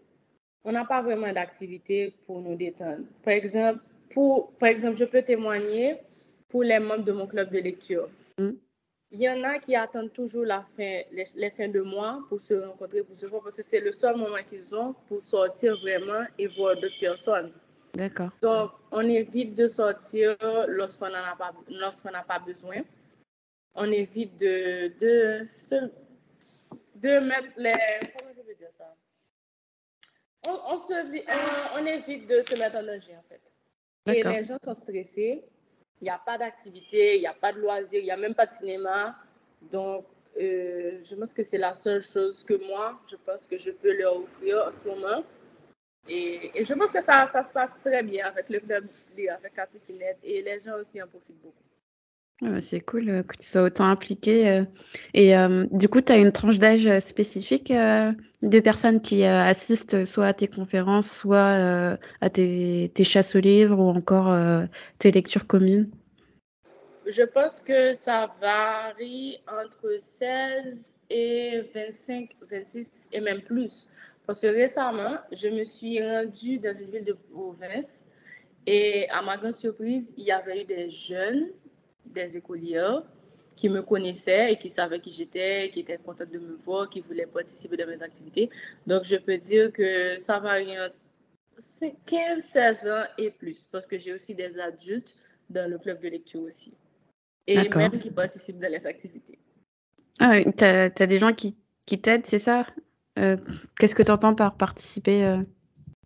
on 0.64 0.72
n'a 0.72 0.86
pas 0.86 1.02
vraiment 1.02 1.32
d'activité 1.32 2.14
pour 2.26 2.42
nous 2.42 2.56
détendre. 2.56 3.06
Par 3.24 3.34
exemple, 3.34 3.80
pour, 4.12 4.52
par 4.54 4.70
exemple, 4.70 4.98
je 4.98 5.06
peux 5.06 5.22
témoigner 5.22 5.98
pour 6.50 6.64
les 6.64 6.80
membres 6.80 7.04
de 7.04 7.12
mon 7.12 7.28
club 7.28 7.52
de 7.52 7.60
lecture. 7.60 8.10
Mm. 8.38 8.52
Il 9.12 9.22
y 9.22 9.30
en 9.30 9.44
a 9.44 9.60
qui 9.60 9.76
attendent 9.76 10.12
toujours 10.12 10.46
la 10.46 10.66
fin, 10.76 11.02
les, 11.12 11.50
fins 11.50 11.70
de 11.70 11.80
mois 11.80 12.20
pour 12.28 12.42
se 12.42 12.54
rencontrer, 12.54 13.04
pour 13.04 13.16
se 13.16 13.26
voir, 13.26 13.42
parce 13.42 13.56
que 13.56 13.64
c'est 13.64 13.80
le 13.80 13.94
seul 13.94 14.18
moment 14.18 14.44
qu'ils 14.50 14.76
ont 14.76 14.94
pour 15.08 15.22
sortir 15.22 15.78
vraiment 15.78 16.26
et 16.38 16.48
voir 16.48 16.76
d'autres 16.76 17.00
personnes. 17.00 17.52
D'accord. 17.94 18.30
Donc, 18.42 18.72
on 18.92 19.02
évite 19.02 19.56
de 19.56 19.68
sortir 19.68 20.36
lorsqu'on 20.68 21.10
n'a 21.10 21.36
pas, 21.38 21.54
lorsqu'on 21.70 22.12
n'a 22.12 22.24
pas 22.24 22.40
besoin. 22.40 22.82
On 23.76 23.86
évite 23.86 24.38
de, 24.38 24.88
de, 25.00 25.46
de 26.96 27.20
mettre 27.20 27.50
les... 27.58 27.72
Comment 28.18 28.34
je 28.36 28.42
veux 28.42 28.56
dire 28.56 28.72
ça? 28.72 28.96
On, 30.48 30.78
se, 30.78 30.94
on, 31.76 31.86
évite 31.86 32.28
de 32.28 32.42
se 32.42 32.56
mettre 32.56 32.78
en 32.78 32.84
danger, 32.84 33.16
en 33.18 33.24
fait. 33.24 33.42
Et 34.14 34.24
les 34.24 34.44
gens 34.44 34.58
sont 34.64 34.74
stressés. 34.74 35.44
Il 36.00 36.04
n'y 36.06 36.10
a 36.10 36.20
pas 36.20 36.38
d'activité, 36.38 37.16
il 37.16 37.22
n'y 37.22 37.28
a 37.28 37.34
pas 37.34 37.52
de 37.52 37.60
loisirs, 37.60 38.00
il 38.00 38.06
n'y 38.06 38.12
a 38.12 38.18
même 38.18 38.36
pas 38.36 38.46
de 38.46 38.52
cinéma. 38.52 39.16
Donc, 39.62 40.06
euh, 40.40 41.00
je 41.04 41.16
pense 41.16 41.34
que 41.34 41.44
c'est 41.44 41.58
la 41.58 41.74
seule 41.74 42.02
chose 42.02 42.44
que 42.44 42.54
moi, 42.68 43.00
je 43.10 43.16
pense 43.16 43.48
que 43.48 43.58
je 43.58 43.72
peux 43.72 43.98
leur 43.98 44.16
offrir 44.18 44.66
en 44.68 44.72
ce 44.72 44.88
moment. 44.88 45.24
Et, 46.10 46.64
je 46.64 46.74
pense 46.74 46.92
que 46.92 47.02
ça, 47.02 47.26
ça, 47.26 47.44
se 47.44 47.52
passe 47.52 47.74
très 47.84 48.04
bien 48.04 48.28
avec 48.28 48.50
le 48.50 48.60
club, 48.60 48.86
avec 49.18 49.54
Capucinette, 49.54 50.20
et 50.24 50.42
les 50.42 50.60
gens 50.60 50.80
aussi 50.80 51.02
en 51.02 51.08
profitent 51.08 51.42
beaucoup. 51.44 51.64
Ah 52.46 52.62
c'est 52.62 52.82
cool 52.82 53.10
euh, 53.10 53.24
que 53.24 53.36
tu 53.36 53.48
sois 53.48 53.64
autant 53.64 53.86
impliqué. 53.90 54.48
Euh. 54.48 54.64
Et 55.16 55.36
euh, 55.36 55.66
du 55.72 55.90
coup, 55.90 56.02
tu 56.02 56.12
as 56.12 56.18
une 56.18 56.32
tranche 56.32 56.60
d'âge 56.60 57.00
spécifique 57.00 57.74
de 57.74 58.60
personnes 58.60 59.02
qui 59.02 59.24
assistent 59.24 60.06
soit 60.06 60.28
à 60.28 60.34
tes 60.34 60.48
conférences, 60.48 61.10
soit 61.10 61.98
à 62.22 62.30
tes, 62.30 62.92
tes, 62.94 63.04
chasses 63.04 63.36
aux 63.36 63.40
livres 63.40 63.80
ou 63.80 63.90
encore 63.90 64.32
tes 65.00 65.12
lectures 65.12 65.48
communes? 65.48 65.90
Je 67.08 67.24
pense 67.24 67.62
que 67.64 67.94
ça 67.94 68.30
varie 68.42 69.40
entre 69.48 69.98
16 69.98 70.96
et 71.10 71.62
25, 71.74 72.36
26 72.52 73.10
et 73.14 73.22
même 73.22 73.42
plus. 73.42 73.90
Parce 74.28 74.42
que 74.42 74.48
récemment, 74.48 75.18
je 75.32 75.48
me 75.48 75.64
suis 75.64 76.06
rendue 76.06 76.60
dans 76.60 76.74
une 76.74 76.92
ville 76.92 77.06
de 77.06 77.14
province 77.14 78.10
et 78.66 79.10
à 79.10 79.22
ma 79.22 79.38
grande 79.38 79.54
surprise, 79.54 80.14
il 80.18 80.26
y 80.26 80.32
avait 80.32 80.62
eu 80.62 80.66
des 80.66 80.90
jeunes, 80.90 81.48
des 82.06 82.36
écoliers 82.36 83.00
qui 83.56 83.70
me 83.70 83.82
connaissaient 83.82 84.52
et 84.52 84.58
qui 84.58 84.70
savaient 84.70 85.00
qui 85.00 85.12
j'étais, 85.12 85.70
qui 85.72 85.80
étaient 85.80 85.98
contents 85.98 86.26
de 86.26 86.38
me 86.38 86.56
voir, 86.58 86.90
qui 86.90 87.00
voulaient 87.00 87.26
participer 87.26 87.78
dans 87.78 87.88
mes 87.88 88.04
activités. 88.04 88.50
Donc, 88.86 89.06
je 89.06 89.16
peux 89.16 89.38
dire 89.38 89.72
que 89.72 90.18
ça 90.18 90.40
varie 90.40 90.78
entre 90.78 90.96
15, 92.06 92.44
16 92.44 92.88
ans 92.88 93.04
et 93.18 93.32
plus, 93.32 93.66
parce 93.72 93.86
que 93.86 93.98
j'ai 93.98 94.12
aussi 94.12 94.36
des 94.36 94.60
adultes 94.60 95.16
dans 95.50 95.70
le 95.72 95.80
club 95.80 96.02
de 96.02 96.10
lecture 96.10 96.42
aussi. 96.42 96.74
Et 97.48 97.70
même 97.70 97.98
qui 97.98 98.12
participent 98.12 98.60
dans 98.60 98.70
les 98.70 98.86
activités. 98.86 99.40
Ah, 100.20 100.44
tu 100.44 100.64
as, 100.66 101.08
des 101.08 101.18
gens 101.18 101.34
qui, 101.34 101.56
qui 101.86 102.02
t'aident, 102.02 102.26
c'est 102.26 102.40
ça? 102.40 102.68
Qu'est-ce 103.80 103.96
que 103.96 104.04
tu 104.04 104.12
entends 104.12 104.36
par 104.36 104.56
participer 104.58 105.26
euh? 105.26 105.38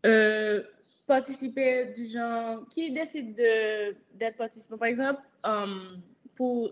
Euh, 0.06 0.64
Participer 1.08 1.88
du 1.94 2.08
genre 2.08 2.66
qui 2.70 2.92
décide 2.92 3.36
d'être 3.36 4.38
participant? 4.38 4.78
Par 4.78 4.88
exemple, 4.88 5.22
pour 6.36 6.72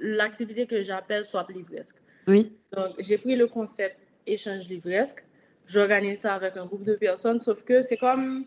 l'activité 0.00 0.66
que 0.66 0.82
j'appelle 0.82 1.24
Swap 1.24 1.50
Livresque. 1.50 1.96
Oui. 2.28 2.52
Donc, 2.72 2.94
j'ai 2.98 3.18
pris 3.18 3.36
le 3.36 3.48
concept 3.48 3.96
échange 4.26 4.68
livresque. 4.68 5.24
J'organise 5.66 6.20
ça 6.20 6.34
avec 6.34 6.56
un 6.56 6.66
groupe 6.66 6.84
de 6.84 6.94
personnes, 6.94 7.38
sauf 7.38 7.64
que 7.64 7.82
c'est 7.82 7.96
comme 7.96 8.46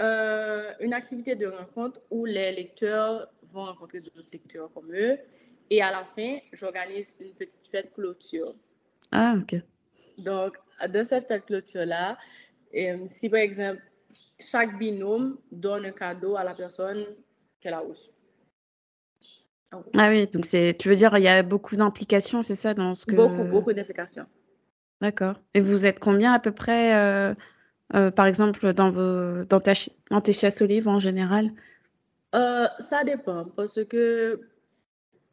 euh, 0.00 0.72
une 0.80 0.94
activité 0.94 1.34
de 1.34 1.46
rencontre 1.46 2.00
où 2.10 2.24
les 2.24 2.52
lecteurs 2.52 3.28
vont 3.50 3.64
rencontrer 3.64 4.00
d'autres 4.00 4.30
lecteurs 4.32 4.70
comme 4.72 4.94
eux. 4.94 5.18
Et 5.70 5.82
à 5.82 5.90
la 5.90 6.04
fin, 6.04 6.38
j'organise 6.52 7.14
une 7.20 7.32
petite 7.34 7.66
fête 7.70 7.92
clôture. 7.94 8.54
Ah, 9.10 9.34
ok. 9.38 9.60
Donc, 10.18 10.56
dans 10.88 11.04
cette 11.04 11.28
fête 11.28 11.46
clôture-là, 11.46 12.18
euh, 12.76 12.98
si 13.06 13.28
par 13.28 13.40
exemple, 13.40 13.80
chaque 14.38 14.78
binôme 14.78 15.38
donne 15.50 15.86
un 15.86 15.92
cadeau 15.92 16.36
à 16.36 16.44
la 16.44 16.54
personne 16.54 17.04
qu'elle 17.60 17.74
a 17.74 17.80
reçue. 17.80 18.10
Ah 19.96 20.08
oui, 20.10 20.26
donc 20.26 20.44
c'est, 20.44 20.76
tu 20.78 20.88
veux 20.88 20.96
dire, 20.96 21.16
il 21.16 21.22
y 21.22 21.28
a 21.28 21.42
beaucoup 21.42 21.76
d'implications, 21.76 22.42
c'est 22.42 22.54
ça 22.54 22.74
dans 22.74 22.94
ce 22.94 23.06
que. 23.06 23.14
Beaucoup, 23.14 23.44
beaucoup 23.44 23.72
d'implications. 23.72 24.26
D'accord. 25.00 25.36
Et 25.54 25.60
vous 25.60 25.86
êtes 25.86 25.98
combien 25.98 26.32
à 26.32 26.38
peu 26.38 26.52
près 26.52 26.94
euh, 26.94 27.34
euh, 27.94 28.10
par 28.10 28.26
exemple, 28.26 28.72
dans, 28.72 28.90
vos, 28.90 29.44
dans, 29.44 29.60
ta, 29.60 29.72
dans 30.10 30.20
tes 30.20 30.32
chasses 30.32 30.62
aux 30.62 30.66
livres 30.66 30.90
en 30.90 30.98
général? 30.98 31.50
Euh, 32.34 32.66
Ça 32.78 33.04
dépend, 33.04 33.46
parce 33.56 33.84
que 33.84 34.40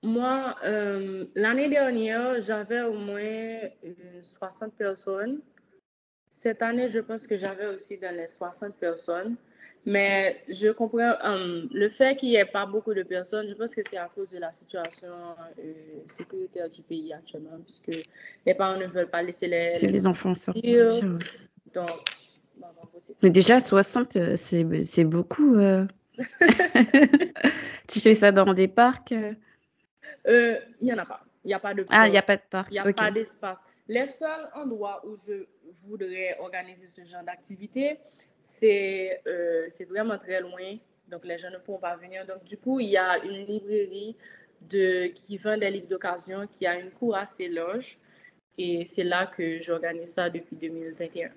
moi, 0.03 0.55
euh, 0.63 1.25
l'année 1.35 1.69
dernière, 1.69 2.39
j'avais 2.39 2.81
au 2.81 2.93
moins 2.93 3.59
60 4.21 4.73
personnes. 4.73 5.41
Cette 6.31 6.61
année, 6.61 6.87
je 6.87 6.99
pense 6.99 7.27
que 7.27 7.37
j'avais 7.37 7.67
aussi 7.67 7.97
dans 7.97 8.15
les 8.15 8.27
60 8.27 8.75
personnes. 8.75 9.35
Mais 9.85 10.43
je 10.49 10.69
comprends 10.69 11.13
le 11.23 11.87
fait 11.87 12.17
qu'il 12.17 12.29
n'y 12.29 12.35
ait 12.35 12.45
pas 12.45 12.65
beaucoup 12.65 12.93
de 12.93 13.01
personnes, 13.01 13.47
je 13.47 13.53
pense 13.53 13.73
que 13.73 13.81
c'est 13.81 13.97
à 13.97 14.09
cause 14.13 14.31
de 14.31 14.37
la 14.37 14.51
situation 14.51 15.07
sécuritaire 16.05 16.69
du 16.69 16.81
pays 16.81 17.13
actuellement, 17.13 17.57
puisque 17.65 17.91
les 18.45 18.53
parents 18.53 18.77
ne 18.77 18.87
veulent 18.87 19.09
pas 19.09 19.23
laisser 19.23 19.47
les, 19.47 19.79
les 19.79 20.05
enfants 20.05 20.35
sortir. 20.35 20.89
Donc, 21.73 21.89
mais 23.23 23.29
déjà, 23.29 23.59
60, 23.59 24.15
euh, 24.15 24.35
c'est 24.35 25.03
beaucoup. 25.03 25.55
Euh. 25.55 25.85
tu 27.87 27.99
fais 27.99 28.13
ça 28.13 28.31
dans 28.31 28.53
des 28.53 28.67
parcs 28.67 29.13
euh? 30.29 30.59
Il 30.79 30.85
n'y 30.85 30.93
en 30.93 30.97
a 30.97 31.05
pas. 31.05 31.21
Il 31.43 31.47
n'y 31.47 31.53
a 31.53 31.59
pas 31.59 31.73
de 31.73 31.85
Ah, 31.89 32.07
il 32.07 32.11
n'y 32.11 32.17
a 32.17 32.21
pas 32.21 32.37
de 32.37 32.41
parc. 32.49 32.69
Il 32.69 32.73
n'y 32.73 32.79
a 32.79 32.93
pas 32.93 33.11
d'espace. 33.11 33.59
Les 33.87 34.05
seuls 34.05 34.49
endroits 34.53 35.01
où 35.05 35.17
je 35.17 35.45
voudrais 35.87 36.37
organiser 36.39 36.87
ce 36.87 37.03
genre 37.03 37.23
d'activité, 37.23 37.97
c'est 38.41 39.21
vraiment 39.89 40.17
très 40.17 40.41
loin. 40.41 40.77
Donc, 41.09 41.25
les 41.25 41.37
gens 41.37 41.49
ne 41.49 41.57
pourront 41.57 41.79
pas 41.79 41.95
venir. 41.95 42.25
Donc, 42.25 42.43
du 42.43 42.57
coup, 42.57 42.79
il 42.79 42.89
y 42.89 42.97
a 42.97 43.17
une 43.23 43.45
librairie 43.45 44.15
de, 44.69 45.07
qui 45.07 45.37
vend 45.37 45.57
des 45.57 45.71
livres 45.71 45.87
d'occasion, 45.87 46.45
qui 46.47 46.67
a 46.67 46.79
une 46.79 46.91
cour 46.91 47.15
assez 47.15 47.47
large. 47.47 47.97
Et 48.57 48.85
c'est 48.85 49.05
là 49.05 49.25
que 49.25 49.61
j'organise 49.61 50.09
ça 50.13 50.29
depuis 50.29 50.55
2021. 50.55 51.29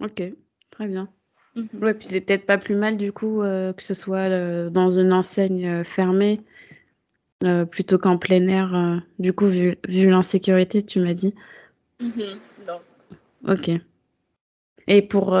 Ok. 0.00 0.22
Très 0.70 0.86
bien. 0.86 1.08
Mhm. 1.54 1.68
Ouais, 1.82 1.94
puis 1.94 2.08
c'est 2.08 2.20
peut-être 2.20 2.46
pas 2.46 2.58
plus 2.58 2.76
mal 2.76 2.96
du 2.96 3.12
coup 3.12 3.42
euh, 3.42 3.72
que 3.72 3.82
ce 3.82 3.94
soit 3.94 4.28
euh, 4.30 4.70
dans 4.70 4.90
une 4.90 5.12
enseigne 5.12 5.82
euh, 7.44 7.64
plutôt 7.64 7.98
qu'en 7.98 8.18
plein 8.18 8.46
air, 8.48 9.02
du 9.18 9.32
coup, 9.32 9.46
vu, 9.46 9.76
l'insécurité, 9.88 10.82
tu 10.82 11.00
m'as 11.00 11.14
dit. 11.14 11.34
Mhm. 12.00 12.38
Non. 12.66 12.80
Ok. 13.46 13.70
Et 14.86 15.02
pour. 15.02 15.38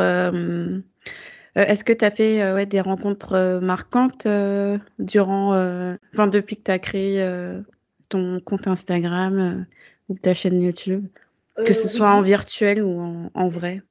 Est-ce 1.54 1.82
que 1.82 1.92
tu 1.92 2.04
as 2.04 2.10
fait 2.10 2.52
ouais, 2.52 2.66
des 2.66 2.80
rencontres 2.80 3.60
marquantes 3.60 4.28
durant. 4.98 5.52
Enfin, 6.12 6.26
depuis 6.28 6.56
que 6.56 6.62
tu 6.64 6.70
as 6.70 6.78
créé 6.78 7.26
ton 8.08 8.40
compte 8.40 8.66
Instagram 8.66 9.66
ou 10.08 10.16
ta 10.16 10.34
chaîne 10.34 10.60
YouTube? 10.60 11.06
Que 11.56 11.72
ce 11.72 11.88
soit 11.88 12.10
en 12.10 12.20
virtuel 12.20 12.82
ou 12.82 13.28
en 13.34 13.48
vrai 13.48 13.82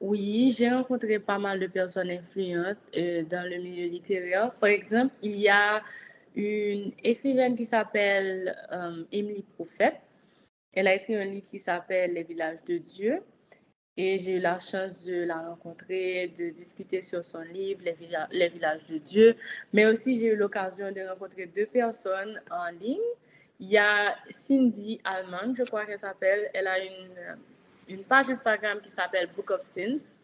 oui, 0.00 0.54
j'ai 0.56 0.68
rencontré 0.68 1.18
pas 1.18 1.38
mal 1.38 1.58
de 1.58 1.66
personnes 1.66 2.10
influentes 2.10 2.76
euh, 2.96 3.22
dans 3.24 3.48
le 3.48 3.56
milieu 3.56 3.88
littéraire. 3.88 4.52
Par 4.52 4.68
exemple, 4.68 5.14
il 5.22 5.36
y 5.36 5.48
a 5.48 5.82
une 6.36 6.92
écrivaine 7.02 7.56
qui 7.56 7.64
s'appelle 7.64 8.56
euh, 8.70 9.04
Emily 9.10 9.42
Prophète. 9.54 9.96
Elle 10.72 10.86
a 10.86 10.94
écrit 10.94 11.16
un 11.16 11.24
livre 11.24 11.46
qui 11.48 11.58
s'appelle 11.58 12.12
Les 12.12 12.22
villages 12.22 12.62
de 12.64 12.78
Dieu. 12.78 13.22
Et 13.96 14.18
j'ai 14.18 14.36
eu 14.36 14.40
la 14.40 14.58
chance 14.58 15.04
de 15.04 15.24
la 15.24 15.40
rencontrer, 15.40 16.28
de 16.38 16.50
discuter 16.50 17.00
sur 17.00 17.24
son 17.24 17.40
livre, 17.40 17.80
Les, 17.82 18.48
villages 18.48 18.86
de 18.88 18.98
Dieu. 18.98 19.36
Mais 19.72 19.86
aussi, 19.86 20.18
j'ai 20.18 20.26
eu 20.26 20.36
l'occasion 20.36 20.92
de 20.92 21.00
rencontrer 21.08 21.46
deux 21.46 21.66
personnes 21.66 22.40
en 22.50 22.68
ligne. 22.78 22.98
Il 23.58 23.70
y 23.70 23.78
a 23.78 24.14
Cindy 24.28 25.00
Alman, 25.02 25.54
je 25.56 25.62
crois 25.64 25.86
qu'elle 25.86 25.98
s'appelle. 25.98 26.50
Elle 26.52 26.66
a 26.66 26.78
une 26.78 27.38
une 27.88 28.04
page 28.04 28.28
Instagram 28.28 28.80
qui 28.80 28.90
s'appelle 28.90 29.28
Book 29.34 29.50
of 29.50 29.62
Sins. 29.62 30.18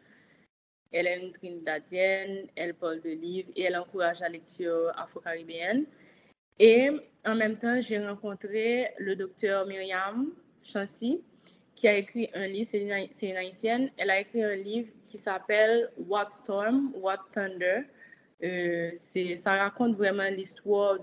Elle 0.90 1.06
est 1.06 1.20
une 1.20 1.32
trinidadienne, 1.32 2.46
elle 2.54 2.74
parle 2.74 3.00
de 3.00 3.10
livres 3.10 3.50
et 3.56 3.62
elle 3.62 3.76
encourage 3.76 4.20
la 4.20 4.28
lecture 4.28 4.92
afro-caribéenne. 4.96 5.86
Et 6.58 6.90
en 7.24 7.34
même 7.34 7.56
temps, 7.56 7.80
j'ai 7.80 7.98
rencontré 8.04 8.88
le 8.98 9.16
docteur 9.16 9.66
Myriam 9.66 10.32
Chancy, 10.62 11.22
qui 11.74 11.88
a 11.88 11.96
écrit 11.96 12.28
un 12.34 12.46
livre, 12.46 12.68
c'est 12.70 12.80
une, 12.80 13.36
haïtienne, 13.36 13.90
elle 13.96 14.10
a 14.10 14.20
écrit 14.20 14.44
un 14.44 14.54
livre 14.54 14.92
qui 15.06 15.18
s'appelle 15.18 15.90
What 15.96 16.30
Storm, 16.30 16.92
What 16.94 17.18
Thunder. 17.32 17.82
Euh, 18.44 18.90
ça 18.94 19.56
raconte 19.56 19.96
vraiment 19.96 20.28
l'histoire 20.28 20.98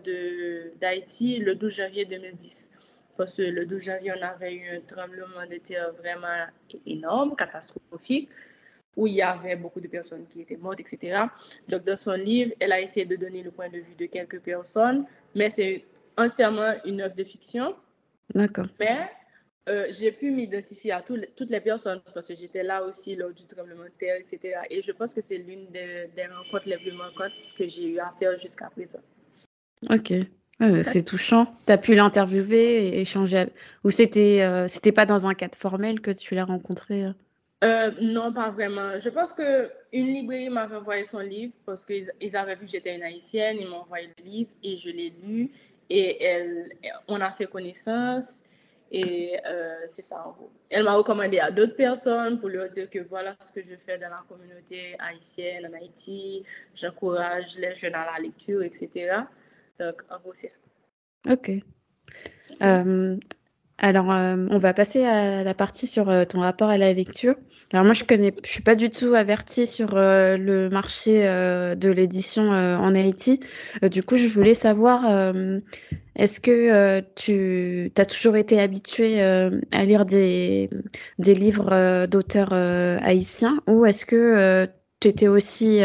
d'Haïti 0.82 1.38
le 1.38 1.56
12 1.56 1.74
janvier 1.74 2.06
2010 2.06 2.70
parce 3.20 3.36
que 3.36 3.42
le 3.42 3.66
12 3.66 3.84
janvier, 3.84 4.14
on 4.18 4.22
avait 4.22 4.54
eu 4.54 4.78
un 4.78 4.80
tremblement 4.80 5.46
de 5.46 5.58
terre 5.58 5.92
vraiment 5.92 6.48
énorme, 6.86 7.36
catastrophique, 7.36 8.30
où 9.00 9.08
il 9.08 9.14
y 9.14 9.22
avait 9.22 9.56
beaucoup 9.56 9.80
de 9.80 9.88
personnes 9.88 10.26
qui 10.28 10.42
étaient 10.42 10.58
mortes, 10.58 10.82
etc. 10.82 11.24
Donc, 11.70 11.84
dans 11.86 11.96
son 11.96 12.14
livre, 12.14 12.52
elle 12.60 12.74
a 12.74 12.82
essayé 12.82 13.06
de 13.06 13.16
donner 13.16 13.42
le 13.42 13.52
point 13.52 13.70
de 13.70 13.80
vue 13.80 13.96
de 13.98 14.06
quelques 14.06 14.42
personnes, 14.42 15.06
mais 15.36 15.50
c'est 15.50 15.86
entièrement 16.18 16.74
une 16.86 17.00
œuvre 17.02 17.16
de 17.16 17.24
fiction. 17.24 17.76
D'accord. 18.36 18.68
Mais 18.78 19.10
euh, 19.70 19.88
j'ai 19.98 20.12
pu 20.12 20.32
m'identifier 20.32 20.92
à 20.92 21.02
toutes 21.02 21.50
les 21.50 21.62
personnes 21.62 22.02
parce 22.14 22.28
que 22.28 22.36
j'étais 22.36 22.64
là 22.64 22.84
aussi 22.84 23.16
lors 23.16 23.32
du 23.32 23.46
tremblement 23.46 23.86
de 23.86 23.96
terre, 23.98 24.18
etc. 24.18 24.60
Et 24.70 24.82
je 24.82 24.92
pense 24.92 25.14
que 25.14 25.22
c'est 25.22 25.38
l'une 25.38 25.68
des, 25.72 26.10
des 26.16 26.28
rencontres 26.28 26.68
les 26.68 26.78
plus 26.78 26.92
marquantes 26.92 27.32
que 27.58 27.66
j'ai 27.68 27.88
eu 27.88 28.00
à 28.00 28.14
faire 28.20 28.38
jusqu'à 28.38 28.70
présent. 28.70 29.04
Ok 29.90 30.14
c'est 30.84 31.06
touchant. 31.06 31.48
Tu 31.66 31.72
as 31.72 31.78
pu 31.78 31.96
l'interviewer 31.96 32.88
et 32.88 33.00
échanger. 33.00 33.46
Ou 33.86 33.92
c'était 33.92 34.42
euh, 34.42 34.68
c'était 34.68 34.92
pas 34.92 35.06
dans 35.06 35.26
un 35.26 35.34
cadre 35.34 35.58
formel 35.58 36.02
que 36.02 36.12
tu 36.12 36.36
l'as 36.36 36.44
rencontré 36.44 37.06
euh? 37.64 37.92
Euh, 37.92 37.92
Non, 38.02 38.32
pas 38.34 38.50
vraiment. 38.50 38.98
Je 38.98 39.10
pense 39.10 39.34
que 39.34 39.70
une 39.92 40.08
librairie 40.08 40.50
m'avait 40.50 40.78
envoyé 40.78 41.04
son 41.04 41.20
livre 41.20 41.54
parce 41.66 41.84
qu'ils 41.86 42.12
ils 42.22 42.38
avaient 42.38 42.56
vu 42.56 42.66
que 42.66 42.72
j'étais 42.72 42.96
une 42.96 43.04
haïtienne. 43.04 43.58
Ils 43.60 43.68
m'ont 43.68 43.82
envoyé 43.82 44.10
le 44.18 44.24
livre 44.24 44.52
et 44.64 44.76
je 44.78 44.90
l'ai 44.90 45.14
lu. 45.24 45.52
Et 45.90 46.24
elle, 46.24 46.72
on 47.08 47.20
a 47.22 47.32
fait 47.32 47.48
connaissance. 47.48 48.44
Et 48.92 49.38
c'est 49.86 50.02
ça 50.02 50.26
en 50.26 50.32
gros. 50.32 50.52
Elle 50.70 50.84
m'a 50.84 50.96
recommandé 50.96 51.40
à 51.40 51.52
d'autres 51.52 51.76
personnes 51.76 52.40
pour 52.40 52.50
leur 52.50 52.70
dire 52.70 52.90
que 52.90 53.00
voilà 53.00 53.36
ce 53.40 53.52
que 53.52 53.62
je 53.62 53.76
fais 53.76 53.98
dans 54.00 54.10
la 54.10 54.24
communauté 54.28 54.96
haïtienne 55.00 55.68
en 55.68 55.74
Haïti. 55.74 56.44
J'encourage 56.74 57.58
les 57.58 57.74
jeunes 57.74 57.96
à 57.96 58.12
la 58.14 58.20
lecture, 58.20 58.64
etc. 58.64 59.22
Donc, 59.80 60.04
en 60.10 60.20
gros, 60.20 60.34
c'est 60.34 60.50
ça. 60.50 60.60
Ok. 61.30 61.52
Euh, 62.62 63.18
Alors, 63.82 64.12
euh, 64.12 64.36
on 64.50 64.58
va 64.58 64.74
passer 64.74 65.06
à 65.06 65.44
la 65.44 65.54
partie 65.54 65.88
sur 65.88 66.10
euh, 66.10 66.26
ton 66.26 66.42
rapport 66.42 66.70
à 66.70 66.78
la 66.78 66.92
lecture. 66.92 67.36
Alors 67.72 67.86
moi, 67.86 67.94
je 67.94 68.04
connais, 68.04 68.34
je 68.44 68.52
suis 68.52 68.62
pas 68.62 68.76
du 68.76 68.90
tout 68.90 69.14
avertie 69.14 69.68
sur 69.68 69.96
euh, 69.96 70.36
le 70.38 70.70
marché 70.70 71.24
de 71.24 71.90
l'édition 71.90 72.50
en 72.50 72.96
Haïti. 72.96 73.40
du 73.84 74.04
coup, 74.04 74.18
je 74.18 74.28
voulais 74.28 74.56
savoir, 74.56 75.06
est-ce 76.16 76.40
que 76.40 77.00
tu 77.16 77.92
as 77.96 78.06
toujours 78.06 78.36
été 78.36 78.60
habitué 78.60 79.22
à 79.22 79.86
lire 79.86 80.06
des, 80.06 80.70
des 81.20 81.36
livres 81.36 82.08
d'auteurs 82.08 82.54
haïtiens? 82.54 83.62
Ou 83.68 83.86
est-ce 83.86 84.06
que 84.06 84.68
tu 85.00 85.08
étais 85.08 85.28
aussi 85.28 85.82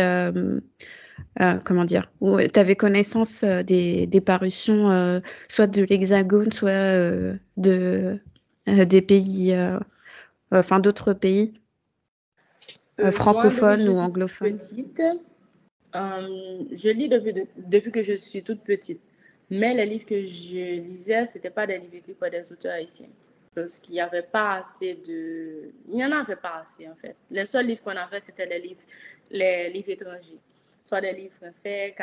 euh, 1.40 1.58
comment 1.64 1.84
dire, 1.84 2.10
où 2.20 2.40
tu 2.40 2.60
avais 2.60 2.76
connaissance 2.76 3.42
euh, 3.42 3.62
des, 3.64 4.06
des 4.06 4.20
parutions, 4.20 4.90
euh, 4.92 5.18
soit 5.48 5.66
de 5.66 5.82
l'Hexagone, 5.82 6.52
soit 6.52 7.34
de, 7.56 8.20
des 8.66 9.02
pays, 9.02 9.52
enfin 10.52 10.78
d'autres 10.78 11.12
pays 11.12 11.54
francophones 13.10 13.88
ou 13.88 13.96
anglophones. 13.96 14.58
Petite, 14.58 15.02
je 15.92 16.88
lis 16.90 17.08
depuis, 17.08 17.34
depuis 17.56 17.90
que 17.90 18.02
je 18.02 18.14
suis 18.14 18.42
toute 18.44 18.62
petite. 18.62 19.00
Mais 19.50 19.74
les 19.74 19.86
livres 19.86 20.06
que 20.06 20.24
je 20.24 20.80
lisais, 20.80 21.24
ce 21.24 21.36
n'étaient 21.36 21.50
pas 21.50 21.66
des 21.66 21.78
livres 21.78 21.96
écrits 21.96 22.14
par 22.14 22.30
des 22.30 22.50
auteurs 22.50 22.74
haïtiens. 22.74 23.08
Parce 23.54 23.78
qu'il 23.78 23.94
n'y 23.94 24.00
avait 24.00 24.22
pas 24.22 24.56
assez 24.56 24.94
de. 25.06 25.70
Il 25.88 25.96
n'y 25.96 26.04
en 26.04 26.12
avait 26.12 26.34
pas 26.36 26.62
assez, 26.62 26.88
en 26.88 26.94
fait. 26.96 27.14
Les 27.30 27.44
seuls 27.44 27.66
livres 27.66 27.82
qu'on 27.82 27.90
avait, 27.90 28.18
c'était 28.20 28.46
les 28.46 28.58
livres, 28.60 28.80
les 29.30 29.70
livres 29.70 29.90
étrangers 29.90 30.40
soit 30.84 31.00
des 31.00 31.12
livres 31.12 31.34
français 31.34 31.94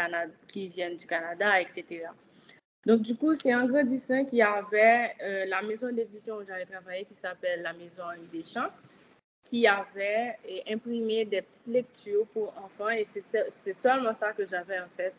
qui 0.48 0.68
viennent 0.68 0.98
du 0.98 1.06
Canada, 1.06 1.62
etc. 1.62 2.06
Donc, 2.86 3.02
du 3.02 3.16
coup, 3.16 3.36
c'est 3.36 3.54
en 3.54 3.68
grandissant 3.68 4.26
qu'il 4.26 4.40
y 4.40 4.42
avait 4.42 5.14
euh, 5.22 5.46
la 5.46 5.62
maison 5.62 5.92
d'édition 5.92 6.38
où 6.38 6.44
j'avais 6.44 6.66
travaillé 6.66 7.06
qui 7.06 7.14
s'appelle 7.14 7.62
la 7.62 7.74
Maison 7.74 8.04
des 8.32 8.44
Champs, 8.44 8.72
qui 9.44 9.68
avait 9.68 10.38
imprimé 10.68 11.26
des 11.26 11.44
petites 11.44 11.68
lectures 11.68 12.26
pour 12.34 12.54
enfants. 12.58 12.90
Et 12.90 13.04
c'est 13.04 13.74
seulement 13.74 14.14
ça 14.14 14.34
que 14.34 14.46
j'avais 14.46 14.80
en 14.80 14.90
fait 14.98 15.14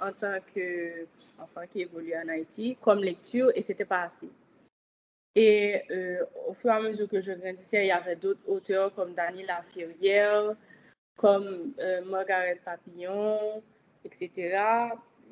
en 0.00 0.12
tant 0.12 0.38
qu'enfant 0.54 1.66
qui 1.70 1.82
évolue 1.82 2.14
en 2.14 2.28
Haïti 2.28 2.76
comme 2.80 3.02
lecture 3.02 3.50
et 3.54 3.62
c'était 3.62 3.84
pas 3.84 4.02
assez. 4.02 4.28
Et 5.34 5.82
euh, 5.90 6.24
au 6.46 6.54
fur 6.54 6.70
et 6.70 6.74
à 6.74 6.80
mesure 6.80 7.08
que 7.08 7.20
je 7.20 7.32
grandissais, 7.32 7.84
il 7.84 7.88
y 7.88 7.92
avait 7.92 8.16
d'autres 8.16 8.46
auteurs 8.46 8.94
comme 8.94 9.14
Daniel 9.14 9.46
Laferrière, 9.46 10.54
comme 11.16 11.72
euh, 11.78 12.04
Margaret 12.04 12.60
Papillon, 12.64 13.62
etc. 14.04 14.58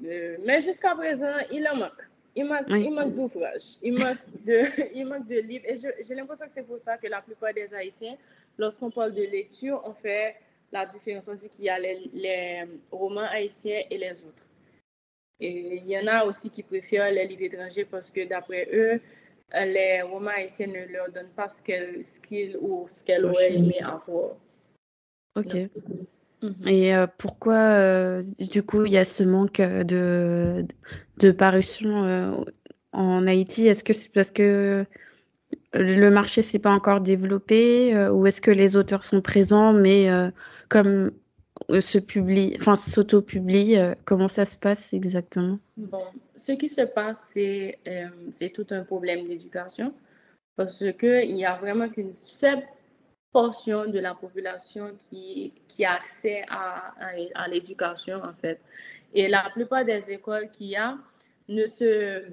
Euh, 0.05 0.37
mais 0.45 0.61
jusqu'à 0.61 0.95
présent, 0.95 1.35
il 1.51 1.67
en 1.69 1.77
manque. 1.77 2.09
Il 2.37 2.45
manque, 2.45 2.69
il 2.69 2.91
manque 2.93 3.15
d'ouvrages, 3.15 3.77
il 3.83 3.99
manque 3.99 4.19
de, 4.45 4.63
il 4.95 5.05
manque 5.05 5.27
de 5.27 5.41
livres. 5.41 5.65
Et 5.67 5.77
j'ai 5.77 6.15
l'impression 6.15 6.47
que 6.47 6.53
c'est 6.53 6.63
pour 6.63 6.79
ça 6.79 6.97
que 6.97 7.09
la 7.09 7.21
plupart 7.21 7.53
des 7.53 7.75
Haïtiens, 7.75 8.17
lorsqu'on 8.57 8.91
parle 8.91 9.13
de 9.13 9.23
lecture, 9.23 9.83
on 9.85 9.93
fait 9.93 10.37
la 10.71 10.87
différence. 10.87 11.27
On 11.29 11.35
dit 11.35 11.49
qu'il 11.49 11.65
y 11.65 11.69
a 11.69 11.79
les, 11.79 12.09
les, 12.13 12.65
romans 12.93 13.27
haïtiens 13.29 13.83
et 13.91 13.99
les 13.99 14.25
autres. 14.25 14.47
Et 15.41 15.79
il 15.79 15.89
y 15.89 15.99
en 15.99 16.07
a 16.07 16.25
aussi 16.25 16.51
qui 16.51 16.63
préfèrent 16.63 17.11
les 17.11 17.27
livres 17.27 17.43
étrangers 17.43 17.85
parce 17.85 18.11
que 18.11 18.25
d'après 18.29 18.69
eux, 18.73 19.01
les 19.53 20.03
romans 20.03 20.31
haïtiens 20.31 20.69
ne 20.69 20.87
leur 20.87 21.11
donnent 21.11 21.35
pas 21.35 21.49
ce 21.49 21.63
qu'ils 21.63 22.57
ou 22.61 22.87
ce 22.89 23.03
qu'elles 23.03 23.25
auraient 23.25 23.55
aimé 23.55 23.81
avoir. 23.81 24.37
Ok. 25.37 25.55
Mhm. 26.43 26.69
Et 26.69 26.95
euh, 26.95 27.07
pourquoi, 27.19 27.55
euh, 27.55 28.23
du 28.51 28.63
coup, 28.63 28.85
il 28.87 28.93
y 28.93 28.99
a 28.99 29.05
ce 29.05 29.23
manque 29.23 29.61
euh, 29.61 29.85
de, 29.85 30.67
de 31.19 31.31
parution 31.31 32.45
en 32.93 33.27
Haïti? 33.27 33.67
Est-ce 33.67 33.85
que 33.85 33.93
c'est 33.93 34.13
parce 34.13 34.31
que 34.31 34.85
le 35.75 36.09
marché 36.09 36.43
s'est 36.43 36.59
pas 36.59 36.71
encore 36.71 37.01
développé 37.01 38.09
ou 38.09 38.27
est-ce 38.27 38.41
que 38.41 38.51
les 38.51 38.77
auteurs 38.77 39.05
sont 39.05 39.21
présents 39.21 39.73
mais 39.73 40.09
comme 40.69 41.12
se 41.79 41.99
publie, 41.99 42.57
enfin 42.59 42.75
s'auto-publie, 42.75 43.77
comment 44.05 44.27
ça 44.27 44.45
se 44.45 44.57
passe 44.57 44.93
exactement? 44.93 45.59
Bon, 45.77 46.03
ce 46.35 46.53
qui 46.53 46.69
se 46.69 46.83
passe, 46.83 47.31
c'est 47.33 47.79
c'est 48.33 48.51
tout 48.51 48.66
un 48.71 48.83
problème 48.83 49.27
d'éducation 49.27 49.95
parce 50.57 50.83
qu'il 50.99 51.37
y 51.37 51.45
a 51.45 51.57
vraiment 51.57 51.88
qu'une 51.88 52.14
faible 52.14 52.64
portion 53.33 53.87
de 53.87 53.99
la 53.99 54.14
population 54.14 54.97
qui, 54.97 55.53
qui 55.69 55.85
a 55.85 55.95
accès 55.95 56.45
à, 56.49 56.95
à, 57.35 57.49
l'éducation, 57.49 58.21
en 58.23 58.35
fait. 58.35 58.61
Et 59.14 59.29
la 59.29 59.49
plupart 59.51 59.85
des 59.85 60.12
écoles 60.12 60.51
qu'il 60.51 60.69
y 60.69 60.77
a 60.77 60.99
ne, 61.49 61.66
se, 61.66 62.25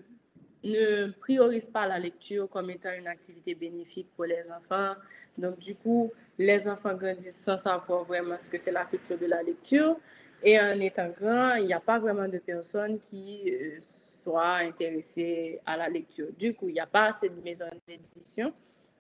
ne 0.64 1.12
priorisent 1.12 1.70
pas 1.70 1.88
la 1.88 2.00
lecture 2.00 2.50
comme 2.50 2.70
étant 2.72 2.92
une 2.94 3.08
activité 3.08 3.54
bénéfique 3.54 4.08
pour 4.16 4.26
les 4.26 4.52
enfants. 4.52 4.96
Donc, 5.38 5.60
du 5.60 5.76
coup, 5.76 6.12
les 6.38 6.68
enfants 6.68 6.96
grandissent 6.96 7.44
sans 7.44 7.58
savoir 7.58 8.04
vraiment 8.04 8.40
ce 8.40 8.50
que 8.50 8.58
c'est 8.58 8.72
la 8.72 8.86
culture 8.86 9.18
de 9.18 9.28
la 9.28 9.44
lecture. 9.44 9.98
Et 10.44 10.60
en 10.60 10.80
étant 10.80 11.10
grand, 11.10 11.56
il 11.56 11.66
n'y 11.66 11.74
a 11.74 11.80
pas 11.80 12.00
vraiment 12.00 12.28
de 12.28 12.38
personnes 12.38 13.00
qui 13.00 13.42
euh, 13.48 13.78
soient 13.80 14.58
intéressées 14.58 15.60
à 15.66 15.78
la 15.78 15.90
lecture. 15.90 16.28
Du 16.38 16.54
coup, 16.54 16.70
il 16.70 16.74
n'y 16.74 16.80
a 16.80 16.86
pas 16.86 17.08
assez 17.08 17.30
de 17.30 17.42
maisons 17.42 17.66
d'édition. 17.88 18.54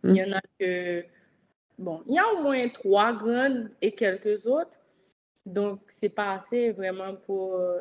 Il 0.03 0.15
y 0.15 0.23
en 0.23 0.31
a 0.31 0.41
que 0.59 1.03
Bon, 1.77 2.01
il 2.07 2.15
y 2.15 2.19
a 2.19 2.27
au 2.33 2.41
moins 2.41 2.67
trois 2.69 3.13
grandes 3.13 3.69
et 3.81 3.91
quelques 3.91 4.47
autres. 4.47 4.79
Donc, 5.45 5.81
c'est 5.87 6.09
pas 6.09 6.33
assez 6.33 6.71
vraiment 6.71 7.15
pour, 7.15 7.55
euh, 7.55 7.79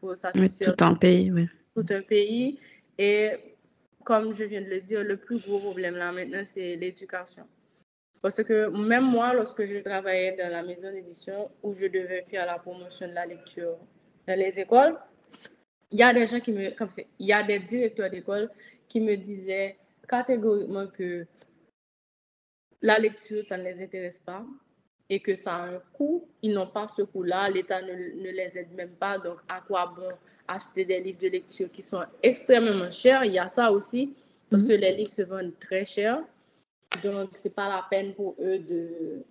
pour 0.00 0.16
satisfaire 0.16 0.74
tout 0.74 0.84
un 0.84 0.94
pays. 0.94 1.30
Oui. 1.30 1.48
Tout 1.74 1.86
un 1.90 2.02
pays. 2.02 2.58
Et 2.98 3.30
comme 4.04 4.32
je 4.32 4.44
viens 4.44 4.62
de 4.62 4.68
le 4.68 4.80
dire, 4.80 5.04
le 5.04 5.16
plus 5.16 5.38
gros 5.40 5.58
problème 5.58 5.96
là 5.96 6.12
maintenant, 6.12 6.42
c'est 6.44 6.76
l'éducation. 6.76 7.44
Parce 8.20 8.42
que 8.44 8.68
même 8.68 9.04
moi, 9.04 9.34
lorsque 9.34 9.64
je 9.64 9.78
travaillais 9.78 10.36
dans 10.36 10.50
la 10.50 10.62
maison 10.62 10.92
d'édition 10.92 11.50
où 11.62 11.74
je 11.74 11.86
devais 11.86 12.22
faire 12.22 12.46
la 12.46 12.58
promotion 12.58 13.08
de 13.08 13.14
la 13.14 13.26
lecture 13.26 13.76
dans 14.28 14.38
les 14.38 14.60
écoles, 14.60 14.96
il 15.90 15.98
y 15.98 16.02
a 16.02 16.14
des 16.14 16.26
gens 16.26 16.38
qui 16.38 16.52
me, 16.52 16.70
comme 16.70 16.88
il 17.18 17.26
y 17.26 17.32
a 17.32 17.42
des 17.42 17.58
directeurs 17.58 18.10
d'école 18.10 18.48
qui 18.88 19.00
me 19.00 19.16
disaient 19.16 19.76
catégoriquement 20.08 20.86
que 20.86 21.26
la 22.82 22.98
lecture, 22.98 23.42
ça 23.42 23.56
ne 23.56 23.64
les 23.64 23.82
intéresse 23.82 24.18
pas 24.18 24.44
et 25.08 25.20
que 25.20 25.34
ça 25.34 25.56
a 25.56 25.66
un 25.68 25.82
coût, 25.92 26.26
ils 26.42 26.52
n'ont 26.52 26.66
pas 26.66 26.88
ce 26.88 27.02
coût-là, 27.02 27.50
l'État 27.50 27.82
ne, 27.82 27.92
les 27.92 28.58
aide 28.58 28.72
même 28.74 28.92
pas, 28.92 29.18
donc 29.18 29.38
à 29.48 29.60
quoi 29.60 29.92
bon 29.94 30.08
acheter 30.48 30.84
des 30.84 31.00
livres 31.00 31.18
de 31.20 31.28
lecture 31.28 31.70
qui 31.70 31.82
sont 31.82 32.02
extrêmement 32.22 32.90
chers, 32.90 33.24
il 33.24 33.32
y 33.32 33.38
a 33.38 33.48
ça 33.48 33.70
aussi, 33.70 34.14
parce 34.50 34.66
que 34.66 34.72
mhm. 34.72 34.80
les 34.80 34.92
livres 34.92 35.10
se 35.10 35.22
vendent 35.22 35.58
très 35.60 35.84
cher, 35.84 36.22
donc 37.02 37.30
c'est 37.34 37.54
pas 37.54 37.68
la 37.68 37.86
peine 37.90 38.14
pour 38.14 38.36
eux 38.40 38.58
de 38.58 39.22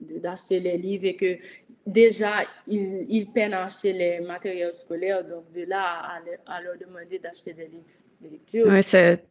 d'acheter 0.00 0.60
les 0.60 0.78
livres 0.78 1.06
et 1.06 1.16
que 1.16 1.38
déjà 1.84 2.44
ils, 2.68 3.04
ils, 3.08 3.26
peinent 3.32 3.54
à 3.54 3.64
acheter 3.64 3.92
les 3.92 4.20
matériels 4.20 4.72
scolaires, 4.72 5.24
donc 5.24 5.50
de 5.52 5.64
là 5.64 6.20
à, 6.46 6.60
leur 6.60 6.78
demander 6.78 7.18
d'acheter 7.18 7.52
des 7.52 7.66
livres 7.66 7.84
de 8.20 8.28
lecture. 8.28 8.66
Ouais, 8.68 8.82
c'est 8.82 9.24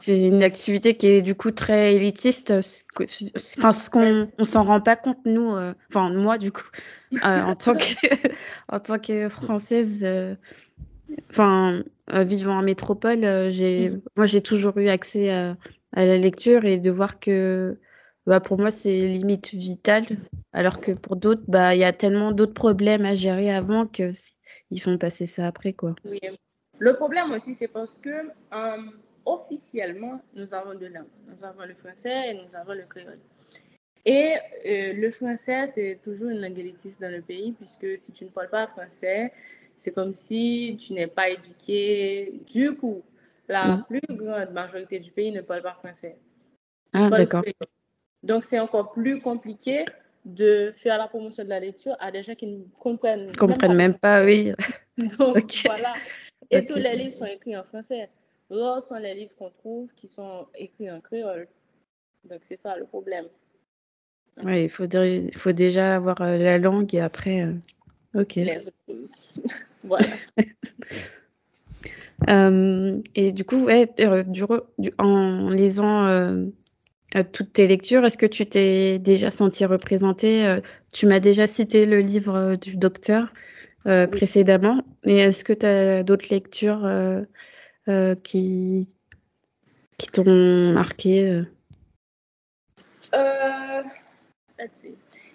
c'est 0.00 0.28
une 0.28 0.42
activité 0.42 0.96
qui 0.96 1.06
est 1.08 1.22
du 1.22 1.34
coup 1.34 1.52
très 1.52 1.94
élitiste. 1.94 2.52
Enfin, 2.52 3.72
ce 3.72 3.90
qu'on 3.90 4.28
on 4.38 4.44
s'en 4.44 4.64
rend 4.64 4.80
pas 4.80 4.96
compte 4.96 5.24
nous. 5.24 5.54
Euh, 5.54 5.72
enfin, 5.88 6.10
moi 6.10 6.38
du 6.38 6.50
coup, 6.50 6.68
euh, 7.14 7.42
en 7.42 7.54
tant 7.54 7.76
que 7.76 7.84
en 8.68 8.80
tant 8.80 8.98
que 8.98 9.28
française, 9.28 10.02
euh, 10.04 10.34
enfin 11.30 11.84
vivant 12.12 12.58
en 12.58 12.62
métropole, 12.62 13.50
j'ai 13.50 13.90
mm. 13.90 14.00
moi 14.16 14.26
j'ai 14.26 14.40
toujours 14.40 14.76
eu 14.78 14.88
accès 14.88 15.30
à, 15.30 15.56
la 15.94 16.18
lecture 16.18 16.64
et 16.64 16.78
de 16.78 16.90
voir 16.90 17.20
que 17.20 17.78
bah, 18.26 18.40
pour 18.40 18.58
moi 18.58 18.70
c'est 18.70 19.06
limite 19.06 19.52
vital, 19.52 20.04
alors 20.52 20.80
que 20.80 20.92
pour 20.92 21.16
d'autres, 21.16 21.42
bah 21.46 21.74
il 21.74 21.78
y 21.78 21.84
a 21.84 21.92
tellement 21.92 22.32
d'autres 22.32 22.54
problèmes 22.54 23.04
à 23.04 23.14
gérer 23.14 23.54
avant 23.54 23.86
que 23.86 24.10
ils 24.70 24.80
font 24.80 24.98
passer 24.98 25.26
ça 25.26 25.46
après 25.46 25.72
quoi. 25.72 25.94
Oui. 26.04 26.20
Le 26.78 26.96
problème 26.96 27.30
aussi 27.30 27.54
c'est 27.54 27.68
parce 27.68 27.98
que 27.98 28.10
officiellement, 29.24 30.20
nous 30.34 30.54
avons 30.54 30.74
deux 30.74 30.88
langues. 30.88 31.06
Nous 31.28 31.44
avons 31.44 31.64
le 31.64 31.74
français 31.74 32.30
et 32.30 32.34
nous 32.34 32.56
avons 32.56 32.74
le 32.74 32.84
créole. 32.84 33.18
Et 34.04 34.34
euh, 34.66 34.92
le 34.94 35.10
français, 35.10 35.66
c'est 35.68 36.00
toujours 36.02 36.30
une 36.30 36.40
langue 36.40 36.58
élitiste 36.58 37.00
dans 37.00 37.10
le 37.10 37.22
pays, 37.22 37.52
puisque 37.52 37.96
si 37.96 38.12
tu 38.12 38.24
ne 38.24 38.30
parles 38.30 38.50
pas 38.50 38.66
français, 38.66 39.32
c'est 39.76 39.92
comme 39.92 40.12
si 40.12 40.76
tu 40.80 40.92
n'es 40.92 41.06
pas 41.06 41.28
éduqué. 41.30 42.32
Du 42.48 42.74
coup, 42.74 43.02
la 43.48 43.76
mm. 43.76 43.84
plus 43.88 44.16
grande 44.16 44.50
majorité 44.50 44.98
du 44.98 45.10
pays 45.12 45.30
ne 45.30 45.40
parle 45.40 45.62
pas 45.62 45.74
français. 45.74 46.16
Ah, 46.92 47.10
d'accord. 47.10 47.44
Donc, 48.22 48.44
c'est 48.44 48.58
encore 48.58 48.92
plus 48.92 49.20
compliqué 49.20 49.84
de 50.24 50.72
faire 50.76 50.98
la 50.98 51.08
promotion 51.08 51.44
de 51.44 51.48
la 51.48 51.60
lecture 51.60 51.96
à 51.98 52.10
des 52.10 52.22
gens 52.22 52.34
qui 52.34 52.46
ne 52.46 52.62
comprennent, 52.78 53.34
comprennent 53.36 53.74
même 53.74 53.98
pas, 53.98 54.24
oui. 54.24 54.52
Donc, 55.18 55.52
voilà. 55.64 55.92
Et 56.50 56.64
tous 56.64 56.76
les 56.76 56.94
livres 56.96 57.12
sont 57.12 57.24
écrits 57.24 57.56
en 57.56 57.64
français. 57.64 58.08
Rares 58.52 58.82
sont 58.82 58.96
les 58.96 59.14
livres 59.14 59.32
qu'on 59.38 59.50
trouve 59.50 59.88
qui 59.96 60.06
sont 60.06 60.46
écrits 60.54 60.90
en 60.90 61.00
créole. 61.00 61.48
Donc, 62.28 62.40
c'est 62.42 62.56
ça 62.56 62.76
le 62.76 62.84
problème. 62.84 63.26
Oui, 64.44 64.64
il 64.64 64.68
faut, 64.68 64.84
faut 65.34 65.52
déjà 65.52 65.96
avoir 65.96 66.20
euh, 66.20 66.36
la 66.38 66.58
langue 66.58 66.94
et 66.94 67.00
après. 67.00 67.42
Euh, 67.42 67.54
ok. 68.14 68.36
Les 68.36 68.68
autres 68.68 68.76
voilà. 69.84 70.06
et 73.14 73.32
du 73.32 73.44
coup, 73.44 73.64
ouais, 73.64 73.88
en 74.98 75.50
lisant 75.50 76.46
toutes 77.32 77.52
tes 77.52 77.66
lectures, 77.66 78.04
est-ce 78.04 78.16
que 78.16 78.26
tu 78.26 78.46
t'es 78.46 78.98
déjà 78.98 79.30
senti 79.30 79.64
représenté 79.64 80.60
Tu 80.92 81.06
m'as 81.06 81.20
déjà 81.20 81.46
cité 81.46 81.84
le 81.84 82.00
livre 82.00 82.54
du 82.56 82.76
docteur 82.76 83.32
précédemment, 83.84 84.82
mais 85.04 85.16
est-ce 85.16 85.42
que 85.42 85.52
tu 85.52 85.66
as 85.66 86.04
d'autres 86.04 86.28
lectures 86.30 86.86
qui, 88.22 88.96
qui 89.98 90.06
t'ont 90.12 90.72
marqué 90.72 91.42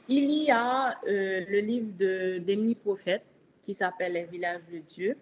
Il 0.09 0.31
y 0.31 0.51
a 0.51 0.97
le 1.05 1.59
livre 1.59 1.91
d'Emily 2.39 2.75
Prophète 2.75 3.23
qui 3.67 3.73
s'appelle 3.73 4.13
Les 4.13 4.23
villages 4.23 4.65
de 4.71 4.77
Dieu, 4.77 5.17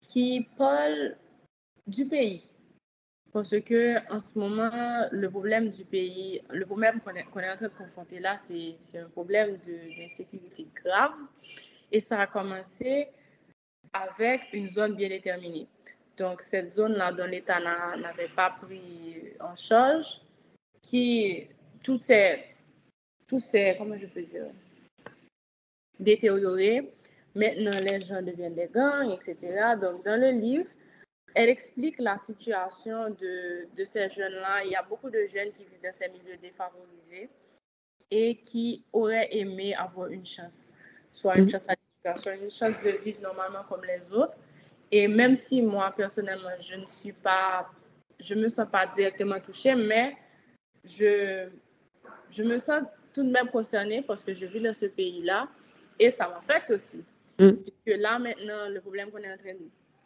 qui 0.00 0.48
parle 0.56 1.16
du 1.86 2.06
pays. 2.06 2.48
Parce 3.30 3.60
que 3.60 3.98
en 4.10 4.18
ce 4.18 4.38
moment, 4.38 5.06
le 5.10 5.28
problème 5.28 5.68
du 5.68 5.84
pays, 5.84 6.40
le 6.50 6.64
problème 6.64 6.98
qu'on 7.00 7.14
est, 7.14 7.20
est, 7.20 7.50
en 7.50 7.56
train 7.56 7.66
de 7.66 7.72
confronter 7.72 8.20
là, 8.20 8.36
c'est 8.38 8.98
un 8.98 9.10
problème 9.10 9.58
d'insécurité 9.98 10.66
grave. 10.74 11.16
Et 11.92 12.00
ça 12.00 12.20
a 12.20 12.26
commencé 12.26 13.08
avec 13.92 14.42
une 14.54 14.70
zone 14.70 14.94
bien 14.94 15.10
déterminée. 15.10 15.66
Donc, 16.16 16.42
cette 16.42 16.70
zone-là 16.70 17.12
dont 17.12 17.26
l'État 17.26 17.58
n'avait 17.60 18.28
pas 18.28 18.50
pris 18.62 19.32
en 19.40 19.56
charge, 19.56 20.20
qui, 20.82 21.48
toutes 21.82 22.02
ces, 22.02 22.44
tous 23.26 23.40
ces, 23.40 23.74
comment 23.78 23.96
je 23.96 24.06
peux 24.06 24.22
dire, 24.22 24.46
détérioré. 25.98 26.92
Maintenant, 27.34 27.80
les 27.80 28.00
gens 28.00 28.22
deviennent 28.22 28.54
des 28.54 28.68
gangs, 28.72 29.10
etc. 29.10 29.74
Donc, 29.80 30.04
dans 30.04 30.20
le 30.20 30.30
livre, 30.30 30.70
elle 31.34 31.48
explique 31.48 31.98
la 31.98 32.16
situation 32.16 33.10
de, 33.10 33.66
de 33.76 33.84
ces 33.84 34.08
jeunes-là. 34.08 34.64
Il 34.64 34.70
y 34.70 34.76
a 34.76 34.82
beaucoup 34.82 35.10
de 35.10 35.26
jeunes 35.26 35.50
qui 35.50 35.64
vivent 35.64 35.82
dans 35.82 35.92
ces 35.92 36.08
milieux 36.08 36.36
défavorisés 36.36 37.28
et 38.10 38.36
qui 38.36 38.84
auraient 38.92 39.28
aimé 39.32 39.74
avoir 39.74 40.08
une 40.08 40.26
chance, 40.26 40.70
soit 41.10 41.36
une 41.36 41.46
mm. 41.46 41.50
chance 41.50 41.68
à 41.68 41.74
l'éducation, 41.74 42.44
une 42.44 42.50
chance 42.50 42.82
de 42.84 42.90
vivre 42.90 43.20
normalement 43.20 43.64
comme 43.68 43.84
les 43.84 44.12
autres. 44.12 44.34
Et 44.90 45.08
même 45.08 45.34
si 45.34 45.62
moi, 45.62 45.92
personnellement, 45.96 46.50
je 46.58 46.76
ne 46.76 46.86
suis 46.86 47.12
pas, 47.12 47.70
je 48.20 48.34
me 48.34 48.48
sens 48.48 48.68
pas 48.68 48.86
directement 48.86 49.40
touchée, 49.40 49.74
mais 49.74 50.16
je, 50.84 51.48
je 52.30 52.42
me 52.42 52.58
sens 52.58 52.82
tout 53.12 53.22
de 53.22 53.30
même 53.30 53.48
concernée 53.48 54.02
parce 54.02 54.24
que 54.24 54.34
je 54.34 54.46
vis 54.46 54.60
dans 54.60 54.72
ce 54.72 54.86
pays-là 54.86 55.48
et 55.98 56.10
ça 56.10 56.28
m'affecte 56.28 56.70
aussi. 56.70 57.04
Mm. 57.38 57.52
Puisque 57.52 57.98
là, 58.00 58.18
maintenant, 58.18 58.68
le 58.68 58.80
problème 58.80 59.10
qu'on 59.10 59.18
est 59.18 59.32
en 59.32 59.36
train, 59.36 59.54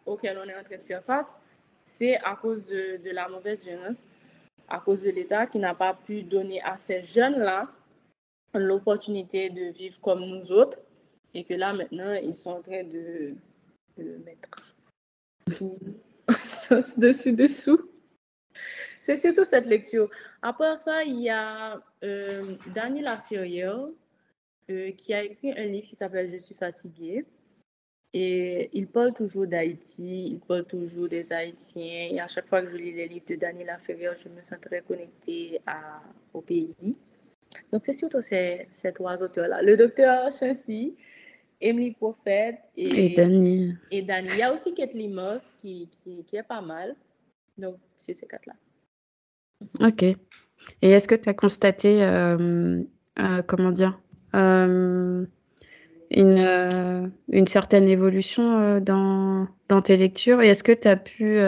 auquel 0.07 0.39
on 0.39 0.49
est 0.49 0.57
en 0.57 0.63
train 0.63 0.77
de 0.77 0.83
faire 0.83 1.03
face, 1.03 1.39
c'est 1.85 2.17
à 2.19 2.37
cause 2.37 2.69
de, 2.69 2.99
de, 3.03 3.11
la 3.11 3.29
mauvaise 3.29 3.65
jeunesse, 3.65 4.11
à 4.69 4.79
cause 4.81 5.03
de 5.03 5.11
l'État 5.11 5.47
qui 5.47 5.59
n'a 5.59 5.75
pas 5.75 5.95
pu 5.95 6.23
donner 6.23 6.61
à 6.63 6.77
ces 6.77 7.03
jeunes-là 7.03 7.69
l'opportunité 8.55 9.51
de 9.51 9.71
vivre 9.73 10.01
comme 10.01 10.21
nous 10.21 10.53
autres 10.53 10.79
et 11.35 11.45
que 11.45 11.55
là, 11.55 11.73
maintenant, 11.73 12.13
ils 12.15 12.35
sont 12.35 12.51
en 12.51 12.63
train 12.63 12.85
de, 12.85 13.35
de 14.03 14.19
mettre 14.25 14.49
dessus, 16.99 17.33
dessous. 17.33 17.91
C'est 19.01 19.17
surtout 19.17 19.45
cette 19.45 19.67
lecture. 19.67 20.11
Après 20.43 20.77
ça, 20.77 21.03
il 21.03 21.21
y 21.21 21.31
a 21.31 21.81
euh, 22.05 22.45
Daniel 22.75 23.07
euh, 24.71 24.91
qui 24.93 25.15
a 25.15 25.23
écrit 25.23 25.53
un 25.53 25.65
livre 25.65 25.87
qui 25.87 25.97
s'appelle 25.97 26.31
Je 26.31 26.37
suis 26.37 26.55
fatiguée. 26.55 27.25
Et 28.15 28.71
il 28.73 28.87
parle 28.87 29.13
toujours 29.13 29.47
d'Haïti, 29.47 30.29
il 30.33 30.41
parle 30.41 30.65
toujours 30.65 31.09
des 31.09 31.31
Haïtiens. 31.33 32.09
Et 32.11 32.21
à 32.21 32.27
chaque 32.27 32.49
fois 32.49 32.63
que 32.63 32.71
je 32.71 32.77
lis 32.77 32.93
les 32.93 33.07
livres 33.07 33.27
de 33.29 33.37
Daniel 33.37 33.77
Ferrier, 33.81 34.11
je 34.23 34.29
me 34.31 34.41
sens 34.41 34.59
très 34.61 34.81
connectée 34.81 35.61
au 36.33 36.41
pays. 36.41 36.75
Donc, 37.71 37.83
c'est 37.85 37.93
surtout 37.93 38.23
ces, 38.23 38.67
ces 38.73 38.93
trois 38.93 39.23
auteurs-là. 39.23 39.61
Le 39.63 39.77
docteur 39.77 40.31
Chancy, 40.33 40.97
Emily 41.61 41.93
Prophète 41.93 42.61
et, 42.77 43.07
et 43.07 43.09
Dani. 43.11 43.75
Et 43.91 44.03
Dani. 44.03 44.29
Il 44.33 44.39
y 44.39 44.43
a 44.43 44.53
aussi 44.53 44.75
Kathleen 44.75 45.13
Moss 45.13 45.55
qui, 45.61 45.89
qui, 46.03 46.25
qui 46.25 46.37
est 46.37 46.43
pas 46.43 46.61
mal. 46.61 46.95
Donc, 47.57 47.77
c'est 47.97 48.15
ces 48.15 48.27
quatre-là. 48.27 48.55
Ok. 49.81 50.03
Et 50.03 50.17
est-ce 50.91 51.09
que 51.09 51.15
tu 51.15 51.29
as 51.29 51.35
constaté, 51.35 52.03
euh, 52.05 52.83
euh, 53.19 53.43
comment 53.47 53.73
dire, 53.73 53.99
euh, 54.35 55.25
une, 56.11 57.11
une, 57.33 57.47
certaine 57.47 57.89
évolution 57.89 58.81
dans, 58.81 59.49
dans, 59.69 59.83
tes 59.83 59.97
lectures? 59.97 60.41
Et 60.43 60.49
est-ce 60.49 60.63
que 60.63 60.73
tu 60.73 60.87
as 60.87 60.97
pu 60.97 61.39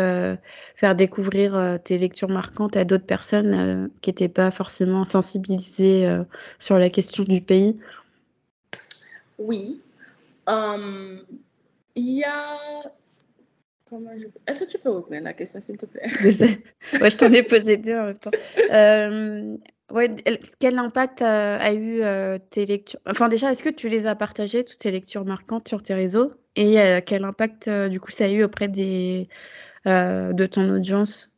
faire 0.76 0.96
découvrir 0.96 1.78
tes 1.84 1.98
lectures 1.98 2.30
marquantes 2.30 2.76
à 2.76 2.84
d'autres 2.84 3.06
personnes 3.06 3.90
qui 4.00 4.10
n'étaient 4.10 4.28
pas 4.28 4.50
forcément 4.50 5.04
sensibilisées 5.04 6.08
sur 6.58 6.78
la 6.78 6.90
question 6.90 7.24
du 7.24 7.40
pays? 7.40 7.78
Oui. 9.38 9.80
Um, 10.50 11.20
il 11.94 12.18
y 12.18 12.24
a 12.24 12.58
Comment 13.88 14.10
je... 14.16 14.26
Est-ce 14.46 14.64
que 14.64 14.70
tu 14.70 14.78
peux 14.78 14.90
reprendre 14.90 15.24
la 15.24 15.32
question, 15.32 15.60
s'il 15.60 15.76
te 15.76 15.86
plaît? 15.86 16.08
Ouais, 17.00 17.10
Je 17.10 17.16
t'en 17.16 17.32
ai 17.32 17.42
posé 17.42 17.76
deux 17.76 17.96
en 17.96 18.06
même 18.06 18.18
temps. 18.18 18.30
Euh, 18.72 19.56
Ouais, 19.90 20.08
quel 20.60 20.78
impact 20.78 21.20
a, 21.22 21.72
eu 21.72 22.02
euh, 22.02 22.38
tes 22.50 22.64
lectures? 22.64 23.00
Enfin, 23.06 23.28
déjà, 23.28 23.50
est-ce 23.50 23.62
que 23.62 23.70
tu 23.70 23.88
les 23.88 24.06
as 24.06 24.14
partagées, 24.14 24.64
toutes 24.64 24.80
ces 24.80 24.92
lectures 24.92 25.24
marquantes 25.24 25.66
sur 25.66 25.82
tes 25.82 25.94
réseaux? 25.94 26.32
Et 26.54 26.80
euh, 26.80 27.00
quel 27.04 27.24
impact, 27.24 27.66
euh, 27.66 27.88
du 27.88 27.98
coup, 27.98 28.10
ça 28.12 28.26
a 28.26 28.28
eu 28.28 28.44
auprès 28.44 28.68
des, 28.68 29.28
de 29.84 30.46
ton 30.46 30.68
audience? 30.70 31.32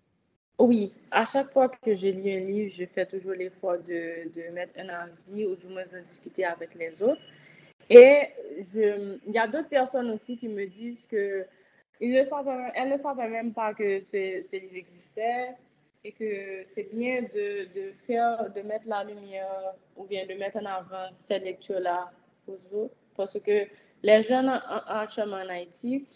Oui, 0.59 0.93
à 1.11 1.25
chaque 1.25 1.51
fois 1.53 1.71
que 1.71 1.95
j'ai 1.95 2.13
lu 2.13 2.31
un 2.31 2.41
livre, 2.41 2.75
je 2.77 2.85
fais 2.85 3.07
toujours 3.07 3.33
l'effort 3.33 3.79
de, 3.79 4.31
de, 4.31 4.53
mettre 4.53 4.75
un 4.79 4.89
avis 4.91 5.47
ou 5.47 5.57
du 5.57 5.69
moins 5.69 5.85
de 5.85 6.01
discuter 6.01 6.45
avec 6.45 6.75
les 6.75 7.03
autres. 7.03 7.23
Et 7.93 8.29
il 8.75 9.35
y 9.35 9.39
a 9.39 9.47
d'autres 9.47 9.69
personnes 9.69 10.11
aussi 10.11 10.37
qui 10.37 10.49
me 10.49 10.67
disent 10.67 11.07
que 11.07 11.45
ils 12.01 12.13
ne 12.13 12.25
savaient, 12.25 13.29
même 13.29 13.53
pas 13.53 13.75
que 13.75 14.01
ce, 14.01 14.41
ce 14.41 14.57
livre 14.57 14.77
existait 14.77 15.51
et 16.03 16.13
que 16.13 16.63
c'est 16.65 16.93
bien 16.93 17.23
de, 17.23 17.73
de, 17.75 17.93
faire, 18.07 18.51
de 18.51 18.61
mettre 18.63 18.89
la 18.89 19.05
lumière 19.05 19.75
ou 19.97 20.05
bien 20.05 20.27
de 20.27 20.35
mettre 20.35 20.57
en 20.59 20.65
avant 20.65 21.09
cette 21.13 21.45
lecture-là 21.45 22.11
aux 22.49 22.59
autres. 22.75 22.95
Parce 23.15 23.39
que 23.39 23.67
les 24.03 24.23
jeunes 24.23 24.49
actuellement 24.89 25.37
en 25.37 25.49
Haïti, 25.49 26.07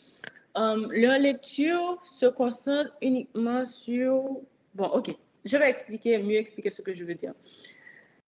um, 0.57 0.91
leur 0.91 1.19
lecture 1.19 2.01
se 2.05 2.27
concentre 2.27 2.91
uniquement 3.03 3.65
sur... 3.65 4.41
Bon, 4.75 4.87
ok, 4.87 5.15
je 5.45 5.57
vais 5.57 5.71
expliquer, 5.71 6.19
mieux 6.19 6.39
expliquer 6.39 6.71
ce 6.71 6.83
que 6.83 6.95
je 6.95 7.05
veux 7.05 7.15
dire. 7.15 7.35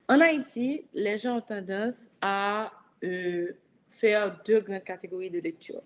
En 0.08 0.20
Haïti, 0.20 0.86
les 0.92 1.18
gens 1.18 1.36
ont 1.36 1.40
tendance 1.40 2.10
à 2.20 2.72
euh, 3.04 3.56
faire 3.90 4.40
deux 4.44 4.60
grandes 4.60 4.84
catégories 4.84 5.30
de 5.30 5.40
lecture. 5.40 5.82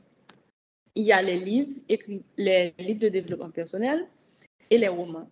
Il 0.94 1.04
y 1.04 1.12
a 1.12 1.22
les 1.22 1.38
livres, 1.38 1.72
écrits, 1.88 2.24
les 2.36 2.74
livres 2.78 3.00
de 3.00 3.08
développement 3.08 3.50
personnel 3.50 4.06
et 4.70 4.78
les 4.78 4.88
romans. 4.88 5.30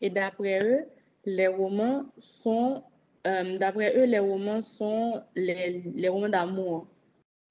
Et 0.00 0.10
d'après 0.10 0.62
eux, 0.62 0.84
les 1.24 1.46
romans 1.46 2.06
sont, 2.18 2.82
euh, 3.26 3.56
d'après 3.56 3.96
eux, 3.96 4.04
les 4.04 4.18
romans 4.18 4.62
sont 4.62 5.22
les, 5.34 5.82
les 5.94 6.08
romans 6.08 6.28
d'amour. 6.28 6.86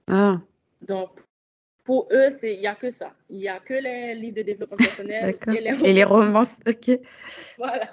Ah. 0.07 0.39
Donc, 0.81 1.09
pour 1.83 2.07
eux, 2.11 2.27
il 2.43 2.59
n'y 2.59 2.67
a 2.67 2.75
que 2.75 2.89
ça. 2.89 3.13
Il 3.29 3.37
n'y 3.37 3.47
a 3.47 3.59
que 3.59 3.73
les 3.73 4.13
livres 4.15 4.37
de 4.37 4.41
développement 4.41 4.77
personnel 4.77 5.37
et 5.47 5.61
les, 5.61 5.71
romans. 5.71 5.85
et 5.85 5.93
les 5.93 6.03
romances. 6.03 6.59
OK. 6.67 6.99
Voilà. 7.57 7.91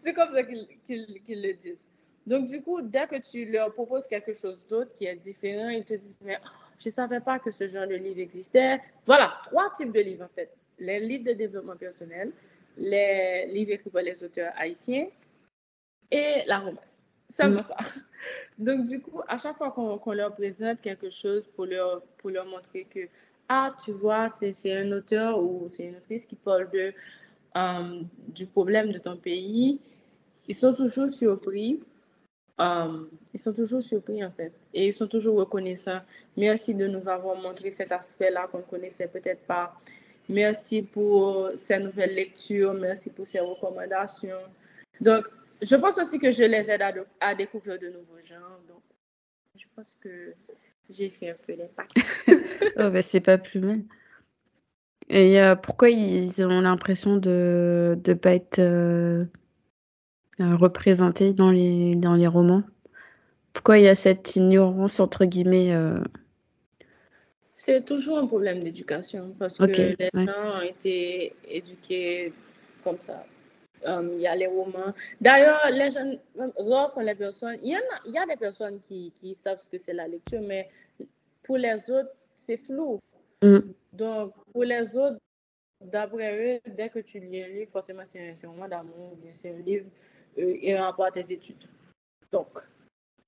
C'est 0.00 0.12
comme 0.12 0.32
ça 0.32 0.42
qu'ils 0.42 1.42
le 1.42 1.54
disent. 1.54 1.91
Donc, 2.26 2.46
du 2.46 2.62
coup, 2.62 2.80
dès 2.80 3.06
que 3.06 3.16
tu 3.20 3.46
leur 3.46 3.72
proposes 3.72 4.06
quelque 4.06 4.34
chose 4.34 4.66
d'autre 4.68 4.92
qui 4.92 5.06
est 5.06 5.16
différent, 5.16 5.68
ils 5.68 5.84
te 5.84 5.94
disent, 5.94 6.18
mais 6.22 6.38
je 6.78 6.88
ne 6.88 6.92
savais 6.92 7.20
pas 7.20 7.38
que 7.38 7.50
ce 7.50 7.66
genre 7.66 7.86
de 7.86 7.94
livre 7.94 8.20
existait. 8.20 8.80
Voilà, 9.06 9.34
trois 9.44 9.70
types 9.70 9.92
de 9.92 10.00
livres, 10.00 10.24
en 10.24 10.28
fait. 10.28 10.54
Les 10.78 11.00
livres 11.00 11.24
de 11.24 11.32
développement 11.32 11.76
personnel, 11.76 12.32
les 12.76 13.46
livres 13.46 13.72
écrits 13.72 13.90
par 13.90 14.02
les 14.02 14.22
auteurs 14.22 14.52
haïtiens 14.56 15.08
et 16.10 16.42
la 16.46 16.60
romance. 16.60 17.02
Seulement 17.28 17.60
mm. 17.60 17.68
ça. 17.68 17.76
Donc, 18.58 18.84
du 18.84 19.00
coup, 19.00 19.20
à 19.26 19.38
chaque 19.38 19.56
fois 19.56 19.70
qu'on 19.72 20.12
leur 20.12 20.34
présente 20.34 20.80
quelque 20.80 21.10
chose 21.10 21.46
pour 21.46 21.66
leur, 21.66 22.02
pour 22.18 22.30
leur 22.30 22.46
montrer 22.46 22.84
que, 22.84 23.08
ah, 23.48 23.74
tu 23.84 23.92
vois, 23.92 24.28
c'est 24.28 24.52
un 24.72 24.92
auteur 24.92 25.42
ou 25.42 25.66
c'est 25.68 25.86
une 25.86 25.96
autrice 25.96 26.26
qui 26.26 26.36
parle 26.36 26.70
de, 26.70 26.94
um, 27.54 28.06
du 28.28 28.46
problème 28.46 28.92
de 28.92 28.98
ton 28.98 29.16
pays, 29.16 29.80
ils 30.48 30.54
sont 30.54 30.74
toujours 30.74 31.08
surpris. 31.08 31.80
Um, 32.58 33.08
ils 33.32 33.40
sont 33.40 33.52
toujours 33.52 33.82
surpris, 33.82 34.24
en 34.24 34.30
fait. 34.30 34.52
Et 34.74 34.88
ils 34.88 34.92
sont 34.92 35.06
toujours 35.06 35.38
reconnaissants. 35.38 36.00
Merci 36.36 36.74
de 36.74 36.86
nous 36.86 37.08
avoir 37.08 37.36
montré 37.36 37.70
cet 37.70 37.92
aspect-là 37.92 38.48
qu'on 38.50 38.58
ne 38.58 38.62
connaissait 38.62 39.08
peut-être 39.08 39.42
pas. 39.46 39.74
Merci 40.28 40.82
pour 40.82 41.50
ces 41.54 41.78
nouvelles 41.78 42.14
lectures. 42.14 42.74
Merci 42.74 43.10
pour 43.10 43.26
ces 43.26 43.40
recommandations. 43.40 44.36
Donc, 45.00 45.24
je 45.60 45.76
pense 45.76 45.98
aussi 45.98 46.18
que 46.18 46.30
je 46.30 46.42
les 46.44 46.70
aide 46.70 46.82
à, 47.20 47.34
découvrir 47.34 47.78
de 47.78 47.86
nouveaux 47.86 48.22
genres. 48.22 48.60
Donc, 48.68 48.82
je 49.56 49.64
pense 49.74 49.96
que 50.00 50.34
j'ai 50.90 51.08
fait 51.08 51.30
un 51.30 51.36
peu 51.46 51.54
l'impact. 51.54 51.96
oh, 52.76 52.90
ben, 52.90 53.02
c'est 53.02 53.20
pas 53.20 53.38
plus 53.38 53.60
mal. 53.60 53.80
Et 55.08 55.40
pourquoi 55.62 55.90
ils 55.90 56.42
ont 56.44 56.60
l'impression 56.60 57.16
de 57.16 57.98
ne 58.06 58.14
pas 58.14 58.34
être 58.34 58.60
représentés 60.54 61.34
dans 61.34 61.50
les, 61.50 61.94
dans 61.94 62.14
les 62.14 62.26
romans 62.26 62.62
Pourquoi 63.52 63.78
il 63.78 63.84
y 63.84 63.88
a 63.88 63.94
cette 63.94 64.36
ignorance, 64.36 65.00
entre 65.00 65.24
guillemets 65.24 65.74
C'est 67.50 67.84
toujours 67.84 68.18
un 68.18 68.26
problème 68.26 68.62
d'éducation 68.62 69.34
parce 69.38 69.58
que 69.58 69.64
les 69.64 70.10
gens 70.14 70.58
ont 70.58 70.62
été 70.62 71.34
éduqués 71.48 72.32
comme 72.84 72.98
ça. 73.00 73.24
il 73.86 74.20
y 74.20 74.26
a 74.26 74.34
les 74.34 74.46
romans. 74.46 74.92
D'ailleurs, 75.20 75.60
les 75.70 75.90
jeunes, 75.90 76.18
rares 76.58 76.90
sont 76.90 77.00
les 77.00 77.14
personnes. 77.14 77.56
Il 77.62 77.72
y, 77.72 77.74
a, 77.74 77.80
il 78.06 78.12
y 78.12 78.18
a 78.18 78.26
des 78.26 78.36
personnes 78.36 78.80
qui, 78.80 79.12
qui 79.20 79.34
savent 79.34 79.60
ce 79.60 79.68
que 79.68 79.78
c'est 79.78 79.92
la 79.92 80.08
lecture, 80.08 80.40
mais 80.40 80.68
pour 81.42 81.58
les 81.58 81.90
autres, 81.90 82.10
c'est 82.36 82.56
flou. 82.56 83.00
Mm. 83.42 83.58
Donc, 83.92 84.32
pour 84.52 84.64
les 84.64 84.96
autres, 84.96 85.18
d'après 85.80 86.56
eux, 86.56 86.60
dès 86.66 86.88
que 86.88 87.00
tu 87.00 87.18
lis 87.18 87.42
un 87.42 87.48
livre, 87.48 87.70
forcément, 87.70 88.02
c'est 88.04 88.34
un, 88.44 88.48
roman 88.48 88.68
d'amour, 88.68 89.16
bien 89.16 89.32
c'est 89.32 89.50
un 89.50 89.58
livre 89.58 89.86
euh, 89.86 90.11
et 90.36 90.74
un 90.76 90.84
rapport 90.84 91.06
à 91.06 91.10
tes 91.10 91.32
études. 91.32 91.68
Donc, 92.30 92.48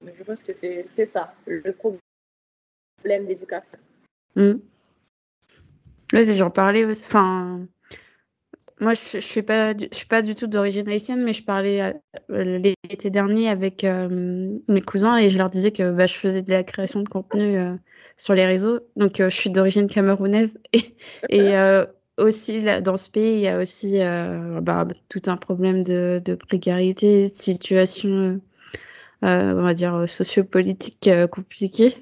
je 0.03 0.23
pense 0.23 0.43
que 0.43 0.53
c'est 0.53 1.07
ça, 1.07 1.35
le 1.47 1.73
problème 1.73 3.27
d'éducation. 3.27 3.79
Mm. 4.37 4.55
Oui, 6.13 6.35
j'en 6.37 6.51
parlais, 6.51 6.85
enfin, 6.85 7.67
moi, 8.81 8.93
je, 8.95 9.17
ne 9.17 9.21
suis 9.21 9.43
pas, 9.43 9.73
je 9.77 9.97
suis 9.97 10.07
pas 10.07 10.23
du 10.23 10.35
tout 10.35 10.47
d'origine 10.47 10.89
haïtienne, 10.89 11.23
mais 11.23 11.33
je 11.33 11.45
parlais 11.45 11.95
euh, 12.31 12.59
l'été 12.59 13.11
dernier 13.11 13.49
avec 13.49 13.85
euh, 13.85 14.59
mes 14.69 14.81
cousins 14.81 15.17
et 15.17 15.29
je 15.29 15.39
leur 15.39 15.51
disais 15.51 15.71
que 15.71 15.93
bah, 15.93 16.07
je 16.07 16.15
faisais 16.15 16.43
de 16.43 16.51
la 16.51 16.65
création 16.65 17.01
de 17.01 17.09
contenu 17.09 17.59
euh, 17.59 17.75
sur 18.17 18.35
les 18.35 18.47
réseaux. 18.47 18.81
Donc, 18.97 19.17
je 19.19 19.29
suis 19.29 19.51
d'origine 19.51 19.89
camerounaise 19.89 20.59
et 21.29 21.55
aussi 22.19 22.61
là, 22.61 22.81
dans 22.81 22.97
ce 22.97 23.11
pays, 23.11 23.37
il 23.37 23.41
y 23.41 23.49
a 23.49 23.59
aussi 23.59 23.99
bah, 24.63 24.85
tout 25.09 25.23
un 25.27 25.37
problème 25.37 25.83
de, 25.83 26.21
de 26.25 26.35
précarité, 26.35 27.25
de 27.25 27.29
situation, 27.29 28.41
on 29.23 29.63
va 29.63 29.75
dire 29.75 30.09
sociopolitique 30.09 31.11
compliquée. 31.31 31.95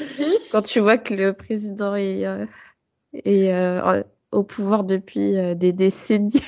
Mhm. 0.00 0.34
Quand 0.52 0.62
tu 0.62 0.80
vois 0.80 0.98
que 0.98 1.14
le 1.14 1.32
président 1.32 1.94
est, 1.94 2.24
est 3.12 3.52
au 4.32 4.44
pouvoir 4.44 4.84
depuis 4.84 5.36
euh, 5.36 5.54
des 5.54 5.72
décennies. 5.72 6.42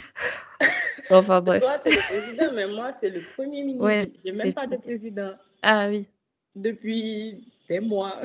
enfin 1.11 1.41
bref. 1.41 1.63
Toi, 1.63 1.79
c'est 1.79 1.91
le 1.91 1.97
président, 1.97 2.53
mais 2.55 2.67
moi, 2.67 2.93
c'est 2.93 3.11
le 3.11 3.21
premier 3.35 3.63
ministre. 3.63 3.85
Ouais, 3.85 4.05
J'ai 4.25 4.33
même 4.33 4.53
pas 4.53 4.67
de 4.67 4.77
président. 4.77 5.33
Ah 5.63 5.89
oui. 5.89 6.07
Depuis 6.55 7.53
des 7.69 7.81
mois. 7.81 8.21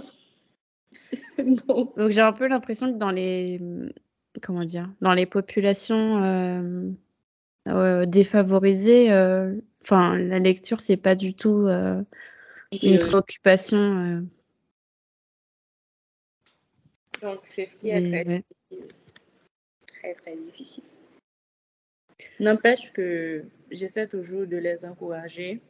Donc 1.38 2.10
j'ai 2.10 2.22
un 2.22 2.34
peu 2.34 2.48
l'impression 2.48 2.92
que 2.92 2.98
dans 2.98 3.12
les 3.12 3.60
comment 4.42 4.64
dire, 4.64 4.90
dans 5.02 5.14
les 5.14 5.26
populations 5.26 6.24
euh, 6.24 6.90
euh, 7.68 8.06
défavorisées, 8.06 9.12
enfin 9.82 10.18
la 10.18 10.40
lecture 10.40 10.82
c'est 10.82 10.98
pas 10.98 11.16
du 11.16 11.34
tout 11.34 11.68
une 12.82 13.00
préoccupation. 13.00 14.26
Donc 17.22 17.40
c'est 17.44 17.66
ce 17.66 17.76
qui 17.76 17.90
est 17.90 18.02
très 18.02 18.26
difficile 18.26 18.88
très, 20.04 20.14
très 20.16 20.36
difficile. 20.36 20.84
N'empêche 22.40 22.92
que 22.94 23.44
j'essaie 23.72 24.08
toujours 24.08 24.46
de 24.46 24.58
les 24.58 24.86
encourager. 24.86 25.62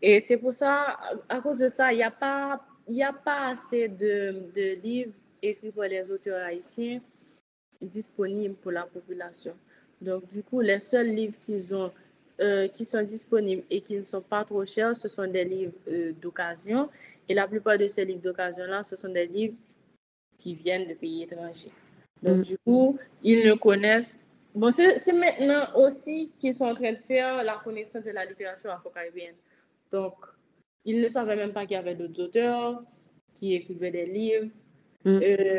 Et 0.00 0.20
c'est 0.20 0.36
pour 0.36 0.52
ça, 0.52 0.98
à 1.28 1.40
cause 1.40 1.58
de 1.58 1.68
ça, 1.68 1.92
il 1.92 1.96
n'y 1.96 2.02
a, 2.02 2.10
pas, 2.10 2.64
a 2.88 3.12
pas 3.12 3.50
assez 3.50 3.88
de, 3.88 4.50
de 4.54 4.80
livres 4.82 5.12
écrits 5.42 5.70
par 5.72 5.86
les 5.88 6.10
auteurs 6.10 6.44
haïtiens 6.44 7.00
disponibles 7.82 8.54
pour 8.54 8.72
la 8.72 8.84
population. 8.84 9.54
Donc, 10.00 10.26
du 10.26 10.42
coup, 10.42 10.60
les 10.60 10.80
seuls 10.80 11.06
livres 11.06 11.38
qu'ils 11.40 11.74
ont, 11.74 11.92
euh, 12.40 12.66
qui 12.68 12.84
sont 12.84 13.02
disponibles 13.02 13.62
et 13.70 13.80
qui 13.80 13.96
ne 13.96 14.04
sont 14.04 14.20
pas 14.20 14.44
trop 14.44 14.64
chers, 14.66 14.96
ce 14.96 15.08
sont 15.08 15.26
des 15.26 15.44
livres 15.44 15.72
euh, 15.88 16.12
d'occasion. 16.20 16.88
Et 17.28 17.34
la 17.34 17.46
plupart 17.46 17.78
de 17.78 17.86
ces 17.88 18.04
livres 18.04 18.22
d'occasion-là, 18.22 18.82
ce 18.82 18.96
sont 18.96 19.10
des 19.10 19.26
livres 19.26 19.54
qui 20.36 20.54
viennent 20.54 20.88
de 20.88 20.94
pays 20.94 21.22
étrangers. 21.22 21.70
Donc, 22.22 22.38
mm. 22.38 22.42
du 22.42 22.58
coup, 22.58 22.98
ils 23.22 23.46
ne 23.46 23.54
connaissent. 23.54 24.18
Bon, 24.54 24.70
c'est 24.70 25.12
maintenant 25.12 25.66
aussi 25.76 26.32
qu'ils 26.36 26.52
sont 26.52 26.66
en 26.66 26.74
train 26.74 26.92
de 26.92 26.98
faire 26.98 27.42
la 27.42 27.60
connaissance 27.64 28.04
de 28.04 28.10
la 28.10 28.24
littérature 28.24 28.70
afro-caribéenne. 28.70 29.36
Donc, 29.90 30.14
ils 30.84 31.00
ne 31.00 31.08
savaient 31.08 31.36
même 31.36 31.52
pas 31.52 31.62
qu'il 31.62 31.76
y 31.76 31.78
avait 31.78 31.94
d'autres 31.94 32.24
auteurs 32.24 32.82
qui 33.34 33.54
écrivaient 33.54 33.90
des 33.90 34.06
livres, 34.06 34.48
mm. 35.04 35.20
euh, 35.22 35.56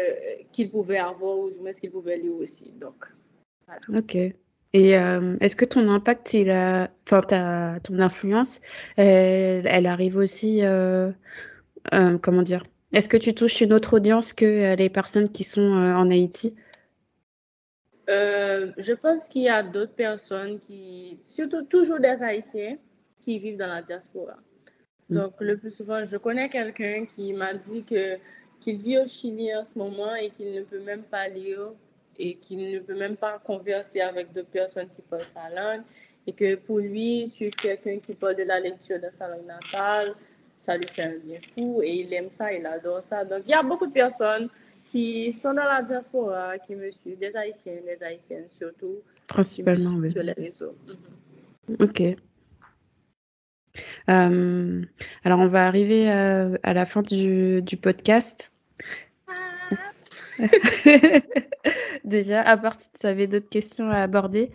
qu'ils 0.52 0.70
pouvaient 0.70 0.98
avoir 0.98 1.38
ou 1.38 1.50
du 1.50 1.60
moins 1.60 1.72
qu'ils 1.72 1.92
pouvaient 1.92 2.18
lire 2.18 2.36
aussi. 2.36 2.72
Donc, 2.80 3.06
voilà. 3.68 4.00
Ok. 4.00 4.16
Et 4.16 4.98
euh, 4.98 5.38
est-ce 5.40 5.56
que 5.56 5.66
ton 5.66 5.88
impact, 5.90 6.34
il 6.34 6.50
a, 6.50 6.90
enfin, 7.06 7.22
ta, 7.22 7.80
ton 7.84 8.00
influence, 8.00 8.60
elle, 8.98 9.68
elle 9.68 9.86
arrive 9.86 10.18
aussi, 10.18 10.66
euh, 10.66 11.12
comment 12.22 12.42
dire, 12.42 12.64
est-ce 12.94 13.10
que 13.10 13.18
tu 13.18 13.34
touches 13.34 13.60
une 13.62 13.74
autre 13.74 13.96
audience 13.96 14.34
que 14.34 14.46
euh, 14.46 14.76
les 14.76 14.90
personnes 14.90 15.28
qui 15.28 15.44
sont 15.44 15.62
euh, 15.62 15.96
en 15.96 16.12
Haïti? 16.12 16.56
Euh, 18.10 18.72
Je 18.78 18.94
pense 18.94 19.28
qu'il 19.30 19.42
y 19.42 19.50
a 19.50 19.64
d'autres 19.64 19.96
personnes 19.96 20.60
qui, 20.60 21.20
surtout 21.24 21.64
toujours 21.64 22.00
des 22.00 22.22
Haïtiens, 22.22 22.78
qui 23.20 23.40
vivent 23.40 23.58
dans 23.58 23.68
la 23.68 23.82
diaspora. 23.82 24.38
Mm. 25.10 25.16
Donc, 25.16 25.34
le 25.40 25.58
plus 25.58 25.72
souvent, 25.72 26.06
je 26.06 26.18
connais 26.18 26.50
quelqu'un 26.50 27.06
qui 27.08 27.34
m'a 27.34 27.56
dit 27.56 27.84
que 27.84 28.18
qu'il 28.64 28.82
vit 28.82 28.98
au 28.98 29.08
Chili 29.08 29.54
en 29.56 29.64
ce 29.64 29.78
moment 29.78 30.16
et 30.16 30.30
qu'il 30.30 30.54
ne 30.54 30.62
peut 30.62 30.80
même 30.80 31.04
pas 31.04 31.28
lire 31.28 31.72
et 32.18 32.36
qu'il 32.36 32.72
ne 32.72 32.80
peut 32.80 32.98
même 32.98 33.18
pas 33.18 33.40
converser 33.40 34.02
avec 34.02 34.32
d'autres 34.32 34.50
personnes 34.50 34.88
qui 34.90 35.02
parlent 35.02 35.28
sa 35.28 35.50
langue 35.50 35.84
et 36.26 36.32
que 36.32 36.56
pour 36.56 36.80
lui, 36.80 37.28
suivre 37.28 37.56
quelqu'un 37.58 38.00
qui 38.00 38.14
parle 38.14 38.36
de 38.36 38.44
la 38.44 38.60
lecture 38.60 39.00
de 39.02 39.10
sa 39.10 39.28
langue 39.28 39.46
natale, 39.46 40.16
ça 40.58 40.78
lui 40.78 40.88
fait 40.88 41.04
un 41.04 41.18
bien 41.18 41.40
fou 41.54 41.82
et 41.84 41.94
il 41.94 42.14
aime 42.14 42.32
ça, 42.32 42.54
il 42.54 42.66
adore 42.66 43.04
ça. 43.04 43.26
Donc, 43.26 43.42
il 43.46 43.52
y 43.52 43.54
a 43.54 43.64
beaucoup 43.64 43.88
de 43.88 43.92
personnes 43.92 44.48
qui 44.86 45.32
sont 45.32 45.54
dans 45.54 45.66
la 45.66 45.82
diaspora, 45.82 46.58
qui 46.60 46.76
me 46.76 46.90
suivent, 46.90 47.20
des 47.20 47.36
Haïtiens, 47.36 47.80
des 47.86 48.02
Haïtiennes 48.02 48.50
surtout. 48.50 49.00
Principalement, 49.28 49.96
oui. 49.98 50.12
Sur 50.12 50.24
les 50.24 50.34
réseaux. 50.34 50.72
Mhm. 51.68 51.78
Ok. 51.82 52.02
Euh, 54.10 54.82
alors, 55.24 55.40
on 55.40 55.48
va 55.48 55.66
arriver 55.68 56.10
à, 56.10 56.50
à 56.62 56.74
la 56.74 56.86
fin 56.86 57.02
du, 57.02 57.62
du 57.62 57.76
podcast. 57.76 58.53
Déjà, 62.04 62.42
à 62.42 62.58
part 62.58 62.80
si 62.80 62.92
tu 62.92 63.06
avais 63.06 63.28
d'autres 63.28 63.50
questions 63.50 63.90
à 63.90 63.98
aborder. 63.98 64.52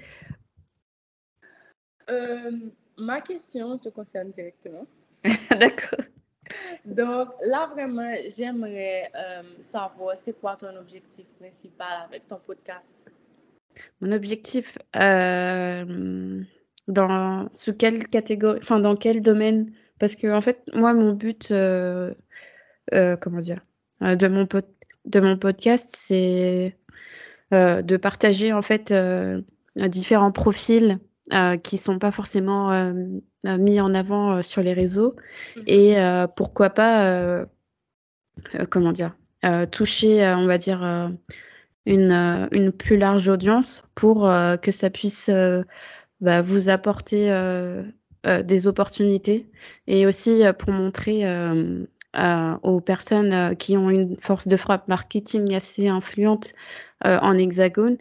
Euh, 2.10 2.50
ma 2.96 3.20
question 3.20 3.78
te 3.78 3.88
concerne 3.88 4.30
directement. 4.30 4.86
D'accord. 5.50 6.04
Donc 6.84 7.28
là, 7.44 7.68
vraiment, 7.72 8.14
j'aimerais 8.34 9.10
euh, 9.14 9.42
savoir 9.60 10.16
c'est 10.16 10.38
quoi 10.38 10.56
ton 10.56 10.74
objectif 10.76 11.28
principal 11.38 12.04
avec 12.06 12.26
ton 12.26 12.38
podcast? 12.38 13.10
Mon 14.00 14.12
objectif, 14.12 14.78
euh, 14.96 16.42
dans 16.88 17.48
sous 17.52 17.74
quelle 17.76 18.08
catégorie, 18.08 18.58
enfin 18.62 18.80
dans 18.80 18.96
quel 18.96 19.20
domaine? 19.22 19.72
Parce 19.98 20.16
que 20.16 20.32
en 20.32 20.40
fait, 20.40 20.62
moi, 20.74 20.94
mon 20.94 21.12
but, 21.12 21.52
comment 23.20 23.40
dire, 23.40 23.60
de 24.00 24.28
mon 24.28 24.46
de 25.04 25.20
mon 25.20 25.36
podcast, 25.36 25.94
c'est 25.96 26.76
de 27.50 27.96
partager 27.96 28.52
en 28.52 28.62
fait 28.62 28.92
différents 29.76 30.32
profils 30.32 30.98
euh, 31.34 31.58
qui 31.58 31.76
sont 31.76 31.98
pas 31.98 32.10
forcément 32.10 32.72
euh, 32.72 32.94
euh, 33.46 33.58
mis 33.58 33.82
en 33.82 33.92
avant 33.92 34.40
sur 34.40 34.62
les 34.62 34.72
réseaux 34.72 35.14
mhm. 35.56 35.62
et 35.66 35.96
pourquoi 36.36 36.70
pas 36.70 37.44
comment 38.70 38.92
dire 38.92 39.14
toucher 39.70 40.26
on 40.38 40.46
va 40.46 40.56
dire 40.56 40.82
une, 41.84 42.48
une 42.50 42.72
plus 42.72 42.96
large 42.96 43.28
audience 43.28 43.82
pour 43.94 44.30
que 44.62 44.70
ça 44.70 44.88
puisse 44.88 45.30
bah, 46.20 46.40
vous 46.40 46.70
apporter 46.70 47.28
des 48.24 48.66
opportunités 48.66 49.50
et 49.86 50.06
aussi 50.06 50.44
pour 50.58 50.72
montrer 50.72 51.24
aux 52.14 52.80
personnes 52.80 53.56
qui 53.56 53.76
ont 53.76 53.90
une 53.90 54.16
force 54.18 54.48
de 54.48 54.56
frappe 54.56 54.88
marketing 54.88 55.54
assez 55.54 55.88
influente 55.88 56.54
en 57.04 57.36
hexagone 57.36 57.98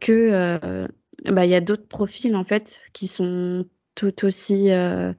que 0.00 0.88
bah, 1.24 1.44
il 1.44 1.50
y 1.50 1.54
a 1.54 1.60
d'autres 1.60 1.86
profils 1.86 2.34
en 2.34 2.44
fait 2.44 2.80
qui 2.92 3.06
sont 3.06 3.66
tout 3.94 4.24
aussi 4.24 4.70
euh, 4.70 5.12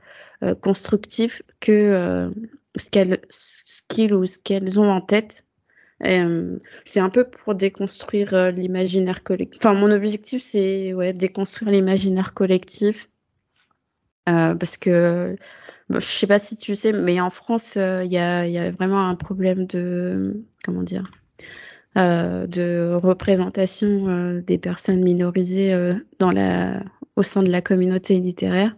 euh, 0.43 0.55
constructifs 0.55 1.41
que 1.59 1.71
euh, 1.71 2.31
ce 2.75 2.89
qu'elles 2.89 3.21
qu'ils 3.87 4.13
ou 4.15 4.25
ce 4.25 4.39
qu'elles 4.39 4.79
ont 4.79 4.89
en 4.89 5.01
tête. 5.01 5.45
c'est 6.01 6.99
un 6.99 7.09
peu 7.09 7.23
pour 7.29 7.55
déconstruire 7.55 8.51
l'imaginaire 8.51 9.23
collectif. 9.23 9.61
Enfin, 9.63 9.73
mon 9.73 9.91
objectif, 9.91 10.41
c'est 10.41 10.93
déconstruire 11.13 11.71
l'imaginaire 11.71 12.33
collectif. 12.33 13.09
parce 14.25 14.75
que 14.77 15.35
je 15.93 15.99
je 15.99 16.05
sais 16.05 16.27
pas 16.27 16.39
si 16.39 16.57
tu 16.57 16.75
sais, 16.75 16.93
mais 16.93 17.19
en 17.19 17.29
France, 17.29 17.75
il 17.75 18.11
y 18.11 18.17
a, 18.17 18.71
vraiment 18.71 19.07
un 19.07 19.15
problème 19.15 19.65
de 19.65 20.43
comment 20.63 20.83
dire 20.83 21.03
de 21.95 22.95
représentation 22.95 24.41
des 24.45 24.57
personnes 24.57 25.03
minorisées 25.03 25.75
au 27.15 27.21
sein 27.21 27.43
de 27.43 27.51
la 27.51 27.61
communauté 27.61 28.19
littéraire. 28.19 28.75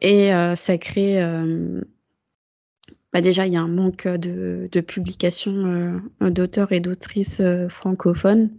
Et 0.00 0.30
ça 0.54 0.78
crée 0.78 1.20
bah 3.12 3.20
déjà, 3.20 3.46
il 3.46 3.52
y 3.52 3.56
a 3.56 3.60
un 3.60 3.68
manque 3.68 4.08
de, 4.08 4.68
de 4.70 4.80
publications 4.80 6.00
d'auteurs 6.20 6.72
et 6.72 6.80
d'autrices 6.80 7.42
francophones. 7.68 8.50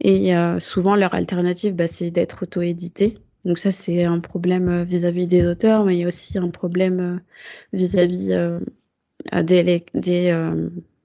Et 0.00 0.32
souvent, 0.60 0.96
leur 0.96 1.14
alternative, 1.14 1.74
bah, 1.74 1.86
c'est 1.86 2.10
d'être 2.10 2.44
auto-édité. 2.44 3.18
Donc 3.44 3.58
ça, 3.58 3.70
c'est 3.70 4.04
un 4.04 4.20
problème 4.20 4.82
vis-à-vis 4.84 5.26
des 5.26 5.46
auteurs, 5.46 5.84
mais 5.84 5.96
il 5.96 6.00
y 6.00 6.04
a 6.04 6.06
aussi 6.06 6.38
un 6.38 6.50
problème 6.50 7.20
vis-à-vis 7.72 8.34
des, 9.42 9.84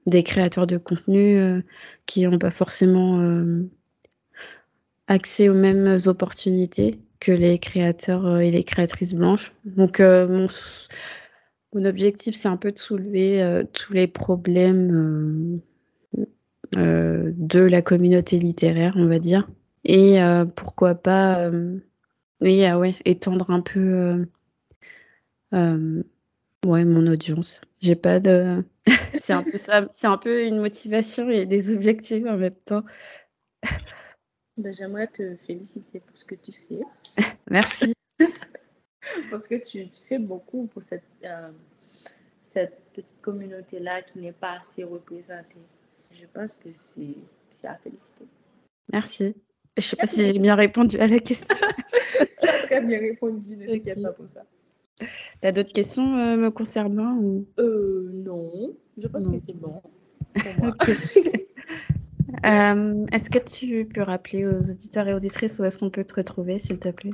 des, 0.06 0.23
créateurs 0.23 0.67
de 0.67 0.78
contenu 0.78 1.63
qui 2.06 2.25
n'ont 2.25 2.39
pas 2.39 2.49
forcément 2.49 3.21
accès 5.08 5.49
aux 5.49 5.54
mêmes 5.54 5.97
opportunités 6.06 6.95
que 7.19 7.32
les 7.34 7.60
créateurs 7.60 8.39
et 8.39 8.52
les 8.52 8.63
créatrices 8.63 9.15
blanches. 9.15 9.52
Donc 9.65 9.99
mon 9.99 10.47
objectif, 11.86 12.36
c'est 12.36 12.47
un 12.47 12.58
peu 12.58 12.71
de 12.71 12.80
soulever 12.80 13.63
tous 13.73 13.91
les 13.91 14.08
problèmes 14.08 15.60
de 16.78 17.60
la 17.60 17.82
communauté 17.82 18.39
littéraire, 18.39 18.93
on 18.95 19.08
va 19.08 19.19
dire. 19.19 19.49
Et 19.84 20.19
pourquoi 20.56 20.95
pas 20.95 21.49
oui, 22.41 22.63
ah 22.65 22.80
ouais, 22.80 22.95
étendre 23.06 23.52
un 23.52 23.62
peu 23.62 23.80
euh, 23.80 24.25
euh, 25.54 26.04
ouais, 26.65 26.86
mon 26.86 27.06
audience. 27.08 27.62
J'ai 27.82 27.95
pas 27.95 28.19
de. 28.19 28.62
c'est 29.13 29.34
un 29.34 29.43
peu 29.43 29.58
ça, 29.58 29.88
c'est 29.91 30.08
un 30.08 30.17
peu 30.17 30.45
une 30.45 30.60
motivation 30.60 31.30
et 31.30 31.45
des 31.45 31.73
objectifs 31.73 32.25
en 32.25 32.38
même 32.38 32.56
temps. 32.65 32.84
Ben, 34.58 34.73
j'aimerais 34.73 35.08
te 35.08 35.38
féliciter 35.38 36.02
pour 36.02 36.17
ce 36.17 36.25
que 36.25 36.36
tu 36.36 36.52
fais. 36.52 36.82
Merci. 37.49 37.93
Parce 39.32 39.47
que 39.47 39.56
tu, 39.56 39.88
fais 40.04 40.19
beaucoup 40.19 40.67
pour 40.67 40.84
cette, 40.84 41.06
euh, 41.23 41.52
cette 42.43 42.78
petite 42.91 43.21
communauté-là 43.21 44.02
qui 44.02 44.19
n'est 44.19 44.34
pas 44.34 44.60
assez 44.60 44.84
représentée. 44.84 45.62
Je 46.12 46.25
pense 46.25 46.58
que 46.58 46.67
c'est 46.73 47.67
à 47.67 47.78
féliciter. 47.78 48.28
Merci. 48.91 49.34
Je 49.79 49.85
sais 49.85 49.95
pas 49.95 50.07
si 50.07 50.25
j'ai 50.25 50.37
bien 50.37 50.55
répondu 50.55 50.97
à 50.97 51.07
la 51.07 51.19
question. 51.19 51.55
J'ai 52.41 52.67
très 52.67 52.81
bien 52.81 52.99
répondu, 52.99 53.55
ne 53.55 53.65
t'inquiète 53.67 54.01
pas 54.01 54.11
pour 54.11 54.27
ça. 54.27 54.43
T'as 55.41 55.51
d'autres 55.51 55.71
questions 55.71 56.17
euh, 56.17 56.35
me 56.35 56.51
concernant 56.51 57.15
ou... 57.17 57.45
euh, 57.59 58.09
Non, 58.13 58.75
je 58.97 59.07
pense 59.07 59.25
que 59.27 59.37
c'est 59.37 59.55
bon. 59.55 59.81
euh, 62.45 63.05
est-ce 63.11 63.29
que 63.29 63.39
tu 63.39 63.85
peux 63.85 64.01
rappeler 64.01 64.45
aux 64.45 64.59
auditeurs 64.59 65.07
et 65.07 65.13
auditrices 65.13 65.59
où 65.59 65.63
est-ce 65.63 65.79
qu'on 65.79 65.89
peut 65.89 66.03
te 66.03 66.15
retrouver, 66.15 66.59
s'il 66.59 66.79
te 66.79 66.89
plaît? 66.89 67.13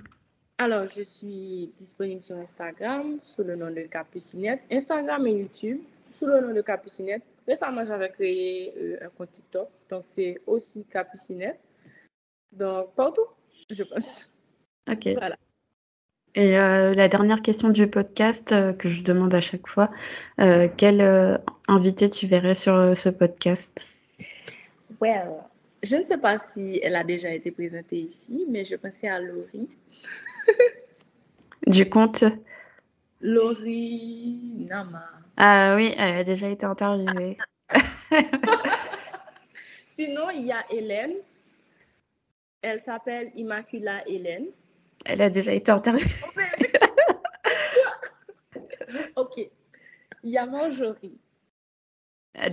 Alors, 0.58 0.88
je 0.88 1.04
suis 1.04 1.72
disponible 1.78 2.24
sur 2.24 2.38
Instagram 2.38 3.20
sous 3.22 3.44
le 3.44 3.56
nom 3.56 3.70
de 3.70 3.82
Capucinette, 3.82 4.62
Instagram 4.72 5.28
et 5.28 5.34
YouTube 5.34 5.80
sous 6.18 6.26
le 6.26 6.42
nom 6.42 6.54
de 6.54 6.62
Capucinette. 6.62 7.24
Récemment, 7.48 7.86
j'avais 7.86 8.10
créé 8.10 8.74
euh, 8.78 9.06
un 9.06 9.10
compte 9.10 9.32
TikTok, 9.32 9.70
donc 9.90 10.04
c'est 10.06 10.42
aussi 10.48 10.86
Capucinette. 10.86 11.60
Donc, 12.58 12.94
partout, 12.96 13.26
je 13.70 13.84
pense. 13.84 14.32
Ok. 14.90 15.10
Voilà. 15.18 15.38
Et 16.36 16.60
euh, 16.60 16.94
la 16.94 17.08
dernière 17.08 17.42
question 17.42 17.70
du 17.70 17.88
podcast 17.88 18.52
euh, 18.52 18.74
que 18.74 18.90
je 18.90 19.04
demande 19.04 19.34
à 19.34 19.40
chaque 19.40 19.68
fois, 19.68 19.90
euh, 20.42 20.68
quel 20.76 21.02
invité 21.68 22.10
tu 22.10 22.28
verrais 22.28 22.56
sur 22.56 22.96
ce 22.96 23.10
podcast? 23.10 23.88
Well, 25.02 25.32
je 25.82 25.96
ne 25.96 26.04
sais 26.04 26.18
pas 26.18 26.38
si 26.38 26.80
elle 26.84 26.96
a 26.96 27.04
déjà 27.06 27.30
été 27.30 27.52
présentée 27.52 28.00
ici, 28.00 28.46
mais 28.50 28.66
je 28.66 28.76
pensais 28.76 29.08
à 29.08 29.20
Laurie. 29.20 29.70
du 31.68 31.90
compte? 31.90 32.26
Laurie 33.22 34.68
Nama. 34.70 35.06
Ah 35.38 35.74
oui, 35.76 35.94
elle 35.98 36.18
a 36.18 36.24
déjà 36.24 36.50
été 36.50 36.66
interviewée. 36.66 37.38
Sinon, 39.88 40.30
il 40.32 40.46
y 40.46 40.52
a 40.52 40.64
Hélène 40.70 41.14
elle 42.66 42.82
s'appelle 42.82 43.32
Immacula 43.36 44.08
Hélène. 44.08 44.48
Elle 45.06 45.22
a 45.22 45.30
déjà 45.30 45.54
été 45.54 45.72
interviewée. 45.72 46.10
ok. 49.16 49.38
Il 50.24 50.32
y 50.32 50.38
a 50.38 50.46
Marjorie. 50.48 51.20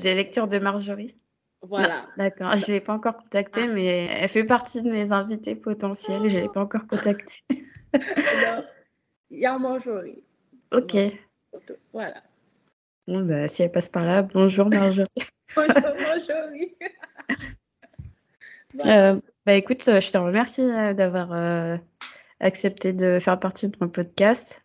Des 0.03 0.15
lectures 0.15 0.47
de 0.49 0.59
Marjorie. 0.59 1.17
Voilà. 1.63 2.07
D'accord. 2.17 2.55
Je 2.57 2.71
ne 2.71 2.77
l'ai 2.77 2.81
pas 2.81 2.93
encore 2.93 3.17
contactée, 3.17 3.69
mais 3.69 4.07
elle 4.11 4.29
fait 4.29 4.45
partie 4.45 4.83
de 4.83 4.91
mes 4.91 5.13
invités 5.13 5.55
potentiels. 5.55 6.29
Je 6.29 6.37
ne 6.37 6.43
l'ai 6.43 6.49
pas 6.49 6.61
encore 6.61 6.87
contactée. 6.87 7.43
Il 9.31 9.39
y 9.39 9.47
a 9.47 9.59
Marjorie. 9.59 10.23
Ok. 10.73 10.97
Voilà. 11.93 12.23
Bon, 13.07 13.25
bah, 13.25 13.49
si 13.49 13.63
elle 13.63 13.73
passe 13.73 13.89
par 13.89 14.05
là, 14.05 14.23
bonjour 14.23 14.67
Marjorie. 14.69 15.07
bonjour 15.57 15.75
Marjorie. 15.75 16.77
Euh, 18.87 19.21
bah 19.45 19.55
écoute, 19.55 19.87
euh, 19.89 19.99
je 19.99 20.11
te 20.13 20.19
remercie 20.19 20.63
euh, 20.63 20.95
d'avoir 20.95 21.33
euh, 21.33 21.77
accepté 22.39 22.93
de 22.93 23.19
faire 23.19 23.41
partie 23.41 23.69
de 23.69 23.77
mon 23.81 23.89
podcast. 23.89 24.63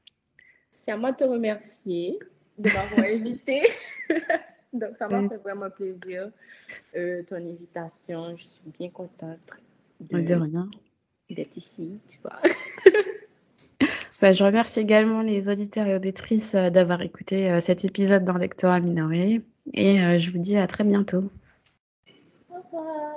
C'est 0.75 0.91
à 0.91 0.97
moi 0.97 1.11
de 1.13 1.17
te 1.17 1.23
remercier 1.23 2.19
de 2.59 2.69
m'avoir 2.69 2.99
invité. 3.07 3.63
Donc 4.73 4.95
ça 4.95 5.07
m'a 5.07 5.27
fait 5.27 5.37
vraiment 5.37 5.69
plaisir 5.71 6.29
ton 6.93 7.35
invitation. 7.35 8.35
Je 8.37 8.45
suis 8.45 8.61
bien 8.77 8.89
contente 8.89 9.39
de, 9.99 10.21
de 10.21 10.33
rien 10.35 10.69
d'être 11.29 11.57
ici, 11.57 11.99
tu 12.07 12.19
vois. 12.21 12.39
Bah, 14.19 14.31
je 14.31 14.43
remercie 14.43 14.79
également 14.79 15.21
les 15.21 15.47
auditeurs 15.47 15.85
et 15.85 15.93
auditrices 15.93 16.55
d'avoir 16.55 17.03
écouté 17.03 17.61
cet 17.61 17.85
épisode 17.85 18.23
dans 18.23 18.33
Lectorat 18.33 18.79
Minoré 18.79 19.43
et 19.75 20.17
je 20.17 20.31
vous 20.31 20.39
dis 20.39 20.57
à 20.57 20.65
très 20.65 20.83
bientôt. 20.83 21.29
Au 22.49 22.55
revoir. 22.55 23.07